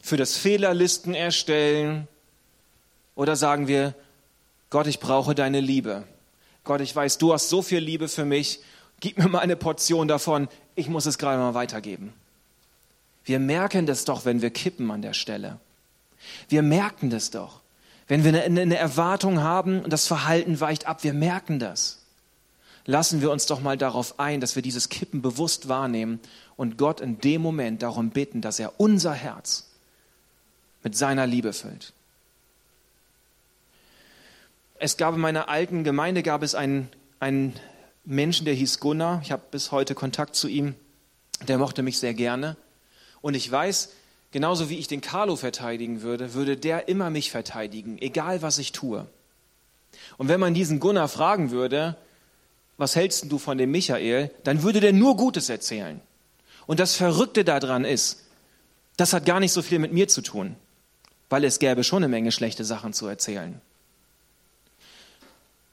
für 0.00 0.16
das 0.16 0.36
Fehlerlisten 0.36 1.14
erstellen? 1.14 2.06
Oder 3.20 3.36
sagen 3.36 3.68
wir, 3.68 3.94
Gott, 4.70 4.86
ich 4.86 4.98
brauche 4.98 5.34
deine 5.34 5.60
Liebe. 5.60 6.04
Gott, 6.64 6.80
ich 6.80 6.96
weiß, 6.96 7.18
du 7.18 7.34
hast 7.34 7.50
so 7.50 7.60
viel 7.60 7.80
Liebe 7.80 8.08
für 8.08 8.24
mich. 8.24 8.60
Gib 8.98 9.18
mir 9.18 9.28
mal 9.28 9.40
eine 9.40 9.56
Portion 9.56 10.08
davon. 10.08 10.48
Ich 10.74 10.88
muss 10.88 11.04
es 11.04 11.18
gerade 11.18 11.36
mal 11.36 11.52
weitergeben. 11.52 12.14
Wir 13.26 13.38
merken 13.38 13.84
das 13.84 14.06
doch, 14.06 14.24
wenn 14.24 14.40
wir 14.40 14.48
kippen 14.48 14.90
an 14.90 15.02
der 15.02 15.12
Stelle. 15.12 15.58
Wir 16.48 16.62
merken 16.62 17.10
das 17.10 17.30
doch. 17.30 17.60
Wenn 18.08 18.24
wir 18.24 18.42
eine, 18.42 18.78
Erwartung 18.78 19.42
haben 19.42 19.82
und 19.82 19.92
das 19.92 20.06
Verhalten 20.06 20.58
weicht 20.58 20.86
ab, 20.86 21.04
wir 21.04 21.12
merken 21.12 21.58
das. 21.58 21.98
Lassen 22.86 23.20
wir 23.20 23.30
uns 23.30 23.44
doch 23.44 23.60
mal 23.60 23.76
darauf 23.76 24.18
ein, 24.18 24.40
dass 24.40 24.56
wir 24.56 24.62
dieses 24.62 24.88
Kippen 24.88 25.20
bewusst 25.20 25.68
wahrnehmen 25.68 26.20
und 26.56 26.78
Gott 26.78 27.02
in 27.02 27.18
dem 27.20 27.42
Moment 27.42 27.82
darum 27.82 28.08
bitten, 28.08 28.40
dass 28.40 28.58
er 28.58 28.80
unser 28.80 29.12
Herz 29.12 29.68
mit 30.82 30.96
seiner 30.96 31.26
Liebe 31.26 31.52
füllt. 31.52 31.92
Es 34.80 34.96
gab 34.96 35.14
in 35.14 35.20
meiner 35.20 35.48
alten 35.48 35.84
Gemeinde 35.84 36.24
gab 36.24 36.42
es 36.42 36.56
einen, 36.56 36.88
einen 37.20 37.54
Menschen, 38.04 38.44
der 38.44 38.54
hieß 38.54 38.80
Gunnar. 38.80 39.20
Ich 39.22 39.30
habe 39.30 39.42
bis 39.52 39.70
heute 39.70 39.94
Kontakt 39.94 40.34
zu 40.34 40.48
ihm. 40.48 40.74
Der 41.46 41.58
mochte 41.58 41.82
mich 41.82 42.00
sehr 42.00 42.14
gerne. 42.14 42.56
Und 43.20 43.34
ich 43.34 43.48
weiß, 43.50 43.90
Genauso 44.32 44.70
wie 44.70 44.78
ich 44.78 44.86
den 44.86 45.00
Carlo 45.00 45.34
verteidigen 45.34 46.02
würde, 46.02 46.34
würde 46.34 46.56
der 46.56 46.88
immer 46.88 47.10
mich 47.10 47.30
verteidigen, 47.30 47.98
egal 48.00 48.42
was 48.42 48.58
ich 48.58 48.70
tue. 48.70 49.06
Und 50.18 50.28
wenn 50.28 50.38
man 50.38 50.54
diesen 50.54 50.78
Gunnar 50.78 51.08
fragen 51.08 51.50
würde, 51.50 51.96
was 52.76 52.94
hältst 52.94 53.30
du 53.30 53.38
von 53.38 53.58
dem 53.58 53.72
Michael, 53.72 54.30
dann 54.44 54.62
würde 54.62 54.80
der 54.80 54.92
nur 54.92 55.16
Gutes 55.16 55.48
erzählen. 55.48 56.00
Und 56.66 56.78
das 56.78 56.94
Verrückte 56.94 57.44
daran 57.44 57.84
ist, 57.84 58.24
das 58.96 59.12
hat 59.12 59.26
gar 59.26 59.40
nicht 59.40 59.52
so 59.52 59.62
viel 59.62 59.80
mit 59.80 59.92
mir 59.92 60.06
zu 60.06 60.22
tun, 60.22 60.54
weil 61.28 61.42
es 61.42 61.58
gäbe 61.58 61.82
schon 61.82 62.04
eine 62.04 62.08
Menge 62.08 62.30
schlechte 62.30 62.64
Sachen 62.64 62.92
zu 62.92 63.08
erzählen. 63.08 63.60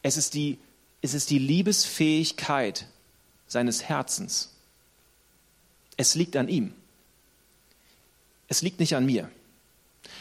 Es 0.07 0.15
ist 0.15 0.35
die, 0.35 0.57
es 1.01 1.13
ist 1.13 1.29
die 1.31 1.37
Liebesfähigkeit 1.37 2.85
seines 3.45 3.83
Herzens. 3.83 4.53
Es 5.97 6.15
liegt 6.15 6.37
an 6.37 6.47
ihm. 6.47 6.73
Es 8.47 8.61
liegt 8.61 8.79
nicht 8.79 8.95
an 8.95 9.05
mir. 9.05 9.29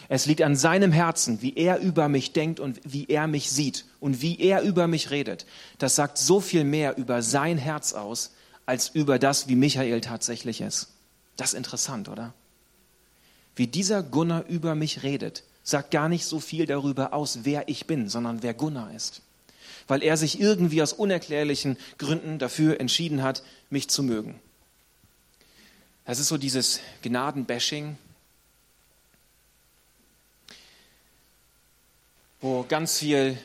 Es 0.09 0.27
liegt 0.27 0.43
an 0.43 0.57
seinem 0.57 0.91
Herzen, 0.91 1.41
wie 1.41 1.55
er 1.55 1.79
über 1.79 2.09
mich 2.09 2.33
denkt 2.33 2.59
und 2.59 2.81
wie 2.83 3.07
er 3.07 3.29
mich 3.29 3.49
sieht 3.53 3.85
und 4.01 4.23
wie 4.23 4.41
er 4.41 4.63
über 4.63 4.89
mich 4.89 5.13
redet. 5.13 5.47
Das 5.79 5.95
sagt 5.95 6.19
so 6.19 6.41
viel 6.41 6.65
mehr 6.65 6.99
über 6.99 7.23
sein 7.23 7.57
Herz 7.57 7.93
aus, 7.93 8.33
als 8.67 8.89
über 8.89 9.21
das, 9.21 9.47
wie 9.47 9.55
Michael 9.55 10.01
tatsächlich 10.01 10.63
ist. 10.63 10.89
Das 11.37 11.53
ist 11.53 11.59
interessant, 11.59 12.09
oder? 12.09 12.35
Wie 13.55 13.69
dieser 13.69 14.03
Gunnar 14.03 14.47
über 14.49 14.75
mich 14.75 15.05
redet, 15.05 15.45
sagt 15.63 15.93
gar 15.93 16.09
nicht 16.09 16.27
so 16.27 16.41
viel 16.41 16.67
darüber 16.67 17.13
aus, 17.13 17.41
wer 17.45 17.69
ich 17.69 17.87
bin, 17.87 18.09
sondern 18.09 18.43
wer 18.43 18.53
Gunnar 18.53 18.93
ist. 18.93 19.23
Weil 19.89 20.03
er 20.03 20.17
sich 20.17 20.41
irgendwie 20.41 20.83
aus 20.83 20.93
unerklärlichen 20.93 21.77
Gründen 21.99 22.39
dafür 22.39 22.81
entschieden 22.81 23.23
hat, 23.23 23.43
mich 23.71 23.89
zu 23.89 24.03
mögen. 24.03 24.41
Das 26.05 26.19
ist 26.19 26.29
so 26.29 26.39
dieses 26.39 26.81
Gnadenbashing, 27.03 27.99
wo 32.41 32.65
ganz 32.69 32.99
viel 32.99 33.39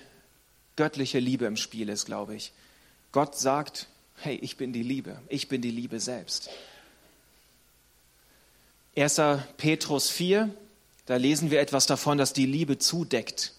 göttliche 0.75 1.19
Liebe 1.19 1.45
im 1.45 1.57
Spiel 1.57 1.89
ist, 1.89 2.05
glaube 2.05 2.35
ich. 2.35 2.51
Gott 3.11 3.35
sagt, 3.37 3.87
hey, 4.17 4.35
ich 4.35 4.57
bin 4.57 4.73
die 4.73 4.83
Liebe, 4.83 5.19
ich 5.27 5.47
bin 5.47 5.61
die 5.61 5.71
Liebe 5.71 5.99
selbst. 5.99 6.49
1. 8.95 9.21
Petrus 9.57 10.09
4, 10.09 10.53
da 11.05 11.15
lesen 11.15 11.49
wir 11.49 11.61
etwas 11.61 11.87
davon, 11.87 12.17
dass 12.17 12.33
die 12.33 12.45
Liebe 12.45 12.77
zudeckt. 12.77 13.53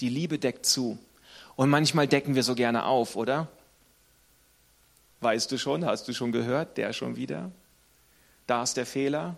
Die 0.00 0.08
Liebe 0.08 0.38
deckt 0.38 0.66
zu. 0.66 0.98
Und 1.56 1.70
manchmal 1.70 2.08
decken 2.08 2.34
wir 2.34 2.42
so 2.42 2.54
gerne 2.54 2.84
auf, 2.84 3.16
oder? 3.16 3.48
Weißt 5.20 5.52
du 5.52 5.58
schon, 5.58 5.84
hast 5.84 6.08
du 6.08 6.14
schon 6.14 6.32
gehört, 6.32 6.78
der 6.78 6.92
schon 6.92 7.16
wieder? 7.16 7.50
Da 8.46 8.62
ist 8.62 8.76
der 8.76 8.86
Fehler, 8.86 9.36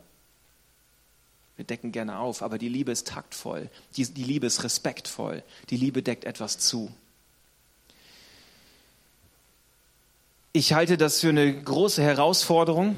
wir 1.56 1.64
decken 1.64 1.92
gerne 1.92 2.18
auf, 2.18 2.42
aber 2.42 2.58
die 2.58 2.68
Liebe 2.68 2.92
ist 2.92 3.08
taktvoll, 3.08 3.68
die, 3.96 4.06
die 4.06 4.24
Liebe 4.24 4.46
ist 4.46 4.64
respektvoll, 4.64 5.42
die 5.70 5.76
Liebe 5.76 6.02
deckt 6.02 6.24
etwas 6.24 6.58
zu. 6.58 6.92
Ich 10.52 10.72
halte 10.72 10.96
das 10.96 11.20
für 11.20 11.30
eine 11.30 11.62
große 11.62 12.02
Herausforderung, 12.02 12.96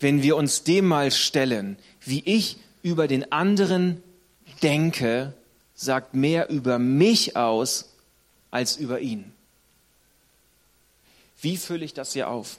wenn 0.00 0.22
wir 0.22 0.36
uns 0.36 0.64
dem 0.64 0.86
mal 0.86 1.10
stellen, 1.10 1.78
wie 2.00 2.22
ich 2.24 2.58
über 2.82 3.08
den 3.08 3.32
anderen 3.32 4.02
denke, 4.62 5.34
sagt 5.74 6.14
mehr 6.14 6.48
über 6.48 6.78
mich 6.78 7.36
aus 7.36 7.92
als 8.50 8.76
über 8.76 9.00
ihn. 9.00 9.32
Wie 11.40 11.56
fülle 11.56 11.84
ich 11.84 11.94
das 11.94 12.14
hier 12.14 12.28
auf? 12.28 12.58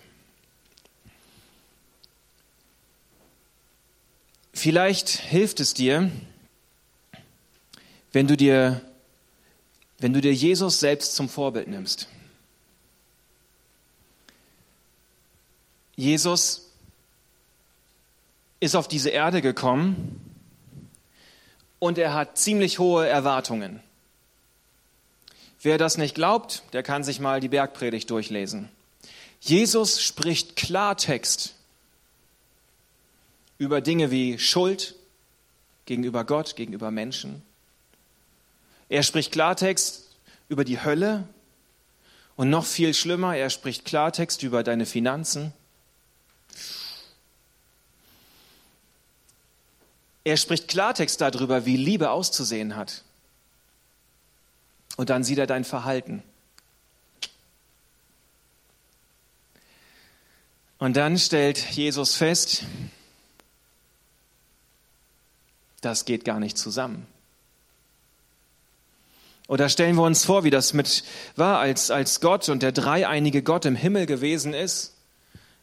Vielleicht 4.54 5.10
hilft 5.10 5.60
es 5.60 5.74
dir, 5.74 6.12
wenn 8.12 8.28
du 8.28 8.38
dir, 8.38 8.82
wenn 10.00 10.14
du 10.14 10.22
dir 10.22 10.34
Jesus 10.34 10.80
selbst 10.80 11.16
zum 11.16 11.30
Vorbild 11.30 11.68
nimmst. 11.68 12.08
Jesus 15.96 16.70
ist 18.60 18.76
auf 18.76 18.88
diese 18.88 19.10
Erde 19.10 19.42
gekommen 19.42 20.27
und 21.80 21.98
er 21.98 22.13
hat 22.13 22.38
ziemlich 22.38 22.80
hohe 22.80 23.08
Erwartungen. 23.08 23.82
Wer 25.62 25.78
das 25.78 25.98
nicht 25.98 26.16
glaubt, 26.16 26.63
der 26.74 26.84
kann 26.84 27.04
sich 27.04 27.20
mal 27.20 27.40
die 27.40 27.50
Bergpredigt 27.50 28.10
durchlesen. 28.10 28.70
Jesus 29.40 30.02
spricht 30.02 30.56
Klartext 30.56 31.56
über 33.58 33.82
Dinge 33.82 34.12
wie 34.12 34.40
Schuld 34.40 34.96
gegenüber 35.86 36.24
Gott, 36.24 36.56
gegenüber 36.56 36.92
Menschen. 36.92 37.42
Er 38.90 39.04
spricht 39.04 39.32
Klartext 39.32 40.16
über 40.50 40.63
die 40.63 40.84
Hölle 40.84 41.28
und 42.36 42.50
noch 42.50 42.66
viel 42.66 42.94
schlimmer, 42.94 43.36
er 43.36 43.50
spricht 43.50 43.86
Klartext 43.86 44.44
über 44.44 44.63
deine 44.63 44.86
Finanzen. 44.86 45.54
Er 50.28 50.36
spricht 50.36 50.68
Klartext 50.68 51.22
darüber, 51.22 51.66
wie 51.66 51.78
Liebe 51.78 52.10
auszusehen 52.10 52.76
hat. 52.76 53.06
Und 54.98 55.10
dann 55.10 55.24
sieht 55.24 55.38
er 55.38 55.48
dein 55.48 55.63
Verhalten. 55.63 56.22
Und 60.80 60.98
dann 60.98 61.18
stellt 61.18 61.58
Jesus 61.72 62.16
fest, 62.16 62.63
das 65.80 66.04
geht 66.04 66.26
gar 66.26 66.42
nicht 66.42 66.58
zusammen. 66.58 67.08
Oder 69.48 69.70
stellen 69.70 69.96
wir 69.96 70.04
uns 70.04 70.26
vor, 70.26 70.44
wie 70.44 70.50
das 70.50 70.74
mit 70.74 71.06
war, 71.38 71.60
als, 71.60 71.90
als 71.90 72.20
Gott 72.20 72.50
und 72.50 72.63
der 72.63 72.74
dreieinige 72.74 73.44
Gott 73.44 73.63
im 73.63 73.78
Himmel 73.78 74.06
gewesen 74.06 74.54
ist. 74.54 74.94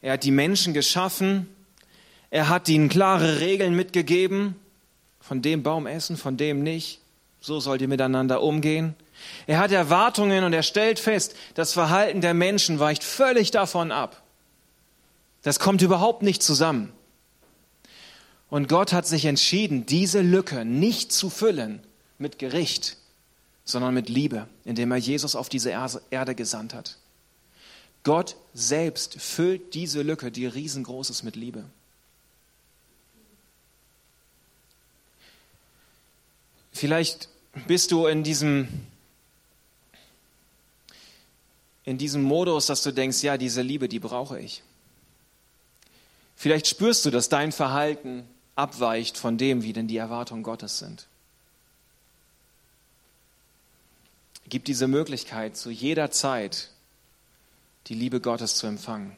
Er 0.01 0.15
hat 0.15 0.25
die 0.25 0.31
Menschen 0.31 0.73
geschaffen. 0.73 1.54
Er 2.35 2.49
hat 2.49 2.69
ihnen 2.69 2.89
klare 2.89 3.39
Regeln 3.39 3.77
mitgegeben. 3.77 4.57
Von 5.21 5.41
dem 5.41 5.63
Baum 5.63 5.87
essen, 5.87 6.17
von 6.17 6.37
dem 6.37 6.65
nicht. 6.65 6.99
So 7.41 7.61
sollt 7.61 7.81
ihr 7.81 7.87
miteinander 7.87 8.43
umgehen. 8.43 8.97
Er 9.47 9.61
hat 9.61 9.71
Erwartungen 9.71 10.43
und 10.43 10.53
er 10.53 10.65
stellt 10.65 10.99
fest, 10.99 11.37
das 11.55 11.73
Verhalten 11.75 12.23
der 12.23 12.35
Menschen 12.35 12.81
weicht 12.81 13.05
völlig 13.05 13.53
davon 13.53 13.93
ab. 13.93 14.21
Das 15.43 15.61
kommt 15.61 15.81
überhaupt 15.81 16.23
nicht 16.25 16.43
zusammen. 16.43 16.93
Und 18.51 18.69
Gott 18.69 18.93
hat 18.93 19.07
sich 19.07 19.27
entschieden, 19.27 19.87
diese 19.87 20.21
Lücke 20.21 20.65
nicht 20.65 21.13
zu 21.13 21.31
füllen 21.31 21.85
mit 22.19 22.41
Gericht, 22.41 22.97
sondern 23.65 23.95
mit 23.95 24.09
Liebe, 24.09 24.49
indem 24.65 24.91
er 24.91 24.99
Jesus 24.99 25.37
auf 25.37 25.49
diese 25.49 25.71
Erde 25.71 26.35
gesandt 26.35 26.75
hat. 26.75 26.99
Gott 28.03 28.35
selbst 28.55 29.23
füllt 29.23 29.75
diese 29.75 30.03
Lücke, 30.03 30.33
die 30.33 30.47
riesengroß 30.47 31.11
ist, 31.11 31.23
mit 31.23 31.37
Liebe. 31.37 31.63
Vielleicht 36.75 37.29
bist 37.69 37.93
du 37.93 38.07
in 38.07 38.25
diesem, 38.25 38.69
in 41.85 41.99
diesem 41.99 42.23
Modus, 42.23 42.67
dass 42.67 42.83
du 42.83 42.93
denkst, 42.93 43.23
ja, 43.23 43.39
diese 43.39 43.63
Liebe, 43.63 43.89
die 43.89 44.01
brauche 44.01 44.41
ich. 44.41 44.63
Vielleicht 46.35 46.67
spürst 46.67 47.07
du, 47.07 47.11
dass 47.11 47.29
dein 47.29 47.53
Verhalten 47.53 48.29
abweicht 48.57 49.17
von 49.17 49.39
dem, 49.39 49.63
wie 49.63 49.73
denn 49.73 49.87
die 49.87 49.97
Erwartungen 49.97 50.43
Gottes 50.43 50.81
sind. 50.81 51.07
Gib 54.49 54.65
diese 54.65 54.89
Möglichkeit, 54.89 55.57
zu 55.57 55.71
jeder 55.71 56.11
Zeit 56.11 56.71
die 57.87 57.95
Liebe 57.95 58.21
Gottes 58.21 58.57
zu 58.57 58.67
empfangen. 58.67 59.17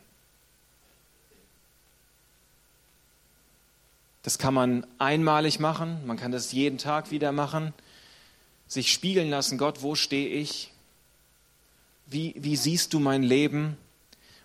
Das 4.27 4.39
kann 4.39 4.55
man 4.55 4.85
einmalig 4.99 5.61
machen, 5.61 6.05
man 6.05 6.17
kann 6.17 6.33
das 6.33 6.51
jeden 6.51 6.79
Tag 6.79 7.13
wieder 7.13 7.31
machen, 7.31 7.73
sich 8.67 8.93
spiegeln 8.93 9.31
lassen, 9.31 9.57
Gott, 9.57 9.83
wo 9.83 9.95
stehe 9.95 10.29
ich? 10.29 10.73
Wie, 12.07 12.35
wie 12.37 12.57
siehst 12.57 12.93
du 12.93 12.99
mein 12.99 13.23
Leben? 13.23 13.77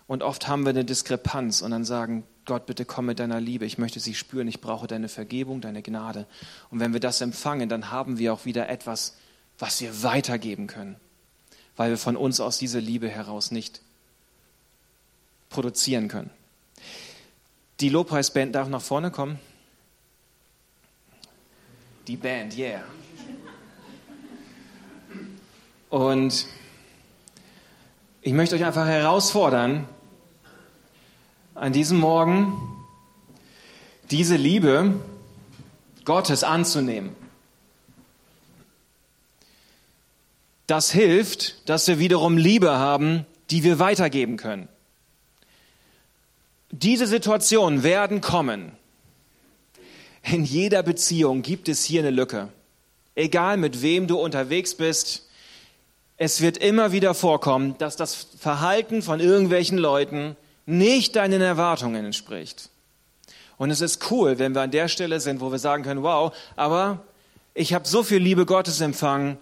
Und 0.06 0.22
oft 0.22 0.46
haben 0.46 0.62
wir 0.62 0.70
eine 0.70 0.84
Diskrepanz 0.84 1.62
und 1.62 1.72
dann 1.72 1.84
sagen, 1.84 2.22
Gott, 2.44 2.66
bitte 2.66 2.84
komm 2.84 3.06
mit 3.06 3.18
deiner 3.18 3.40
Liebe, 3.40 3.64
ich 3.64 3.76
möchte 3.76 3.98
sie 3.98 4.14
spüren, 4.14 4.46
ich 4.46 4.60
brauche 4.60 4.86
deine 4.86 5.08
Vergebung, 5.08 5.60
deine 5.60 5.82
Gnade. 5.82 6.28
Und 6.70 6.78
wenn 6.78 6.92
wir 6.92 7.00
das 7.00 7.20
empfangen, 7.20 7.68
dann 7.68 7.90
haben 7.90 8.18
wir 8.18 8.32
auch 8.32 8.44
wieder 8.44 8.68
etwas, 8.68 9.16
was 9.58 9.80
wir 9.80 10.04
weitergeben 10.04 10.68
können, 10.68 10.94
weil 11.76 11.90
wir 11.90 11.98
von 11.98 12.16
uns 12.16 12.38
aus 12.38 12.56
diese 12.56 12.78
Liebe 12.78 13.08
heraus 13.08 13.50
nicht 13.50 13.80
produzieren 15.50 16.06
können. 16.06 16.30
Die 17.80 17.88
Lobpreisband 17.88 18.54
darf 18.54 18.68
nach 18.68 18.80
vorne 18.80 19.10
kommen. 19.10 19.40
Die 22.08 22.16
Band, 22.16 22.56
yeah. 22.56 22.82
Und 25.88 26.46
ich 28.22 28.32
möchte 28.32 28.56
euch 28.56 28.64
einfach 28.64 28.86
herausfordern, 28.86 29.86
an 31.54 31.72
diesem 31.72 31.98
Morgen 31.98 32.54
diese 34.10 34.36
Liebe 34.36 34.94
Gottes 36.04 36.44
anzunehmen. 36.44 37.14
Das 40.66 40.90
hilft, 40.90 41.68
dass 41.68 41.86
wir 41.86 41.98
wiederum 41.98 42.36
Liebe 42.36 42.70
haben, 42.70 43.26
die 43.50 43.62
wir 43.62 43.78
weitergeben 43.78 44.36
können. 44.36 44.68
Diese 46.70 47.06
Situationen 47.06 47.82
werden 47.82 48.20
kommen. 48.20 48.72
In 50.22 50.44
jeder 50.44 50.82
Beziehung 50.82 51.42
gibt 51.42 51.68
es 51.68 51.84
hier 51.84 52.00
eine 52.00 52.10
Lücke. 52.10 52.48
Egal 53.14 53.56
mit 53.56 53.82
wem 53.82 54.06
du 54.06 54.18
unterwegs 54.18 54.74
bist, 54.74 55.28
es 56.16 56.40
wird 56.40 56.58
immer 56.58 56.92
wieder 56.92 57.14
vorkommen, 57.14 57.76
dass 57.78 57.96
das 57.96 58.14
Verhalten 58.38 59.02
von 59.02 59.20
irgendwelchen 59.20 59.78
Leuten 59.78 60.36
nicht 60.66 61.16
deinen 61.16 61.42
Erwartungen 61.42 62.04
entspricht. 62.04 62.70
Und 63.58 63.70
es 63.70 63.80
ist 63.80 64.10
cool, 64.10 64.38
wenn 64.38 64.54
wir 64.54 64.62
an 64.62 64.70
der 64.70 64.88
Stelle 64.88 65.20
sind, 65.20 65.40
wo 65.40 65.50
wir 65.50 65.58
sagen 65.58 65.82
können, 65.82 66.02
wow, 66.02 66.34
aber 66.56 67.04
ich 67.54 67.74
habe 67.74 67.86
so 67.86 68.02
viel 68.02 68.18
Liebe 68.18 68.46
Gottes 68.46 68.80
empfangen, 68.80 69.36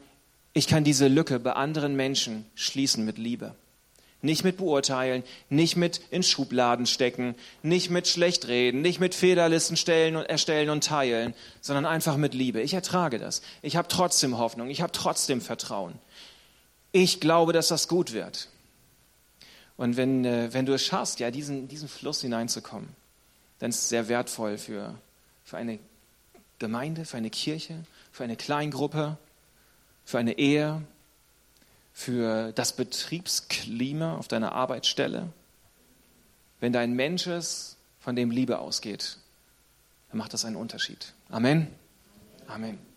ich 0.53 0.67
kann 0.67 0.83
diese 0.83 1.09
Lücke 1.09 1.39
bei 1.39 1.53
anderen 1.53 1.95
Menschen 1.95 2.45
schließen 2.55 3.05
mit 3.05 3.19
Liebe. 3.19 3.55
Nicht 4.23 4.45
mit 4.45 4.59
beurteilen, 4.59 5.23
nicht 5.49 5.77
mit 5.77 6.01
in 6.11 6.23
Schubladen 6.23 6.87
stecken, 6.87 7.35
nicht 7.63 7.91
mit 7.91 8.07
schlecht 8.07 8.49
reden, 8.49 8.83
nicht 8.83 9.01
mit 9.01 9.15
Fehlerlisten 9.15 9.77
stellen 9.77 10.17
und 10.17 10.25
erstellen 10.25 10.69
und 10.69 10.85
teilen, 10.85 11.35
sondern 11.61 11.87
einfach 11.87 12.17
mit 12.17 12.35
Liebe. 12.35 12.61
Ich 12.61 12.75
ertrage 12.75 13.19
das. 13.19 13.41
Ich 13.63 13.77
habe 13.77 13.89
trotzdem 13.89 14.37
Hoffnung, 14.37 14.69
ich 14.69 14.83
habe 14.83 14.93
trotzdem 14.93 15.41
Vertrauen. 15.41 15.95
Ich 16.93 17.21
glaube, 17.21 17.53
dass 17.53 17.69
das 17.69 17.89
gut 17.89 18.13
wird. 18.13 18.49
Und 19.77 19.97
wenn, 19.97 20.27
äh, 20.27 20.53
wenn 20.53 20.67
du 20.67 20.75
es 20.75 20.85
schaffst, 20.85 21.21
ja, 21.21 21.31
diesen, 21.31 21.67
diesen 21.67 21.89
Fluss 21.89 22.21
hineinzukommen, 22.21 22.91
dann 23.61 23.71
ist 23.71 23.79
es 23.79 23.89
sehr 23.89 24.09
wertvoll 24.09 24.59
für, 24.59 24.95
für 25.45 25.57
eine 25.57 25.79
Gemeinde, 26.59 27.07
für 27.07 27.17
eine 27.17 27.31
Kirche, 27.31 27.85
für 28.13 28.25
eine 28.25 28.37
Kleingruppe, 28.37 29.17
für 30.05 30.19
eine 30.19 30.39
Ehe, 30.39 30.83
für 31.93 32.53
das 32.53 32.75
Betriebsklima 32.75 34.17
auf 34.17 34.29
deiner 34.29 34.53
Arbeitsstelle. 34.53 35.33
Wenn 36.61 36.73
da 36.73 36.81
ein 36.81 36.93
Mensch 36.93 37.27
ist, 37.27 37.77
von 38.01 38.17
dem 38.17 38.31
Liebe 38.31 38.59
ausgeht, 38.59 39.19
dann 40.09 40.19
macht 40.19 40.33
das 40.33 40.45
einen 40.45 40.57
Unterschied. 40.57 41.13
Amen. 41.29 41.69
Amen. 42.47 42.90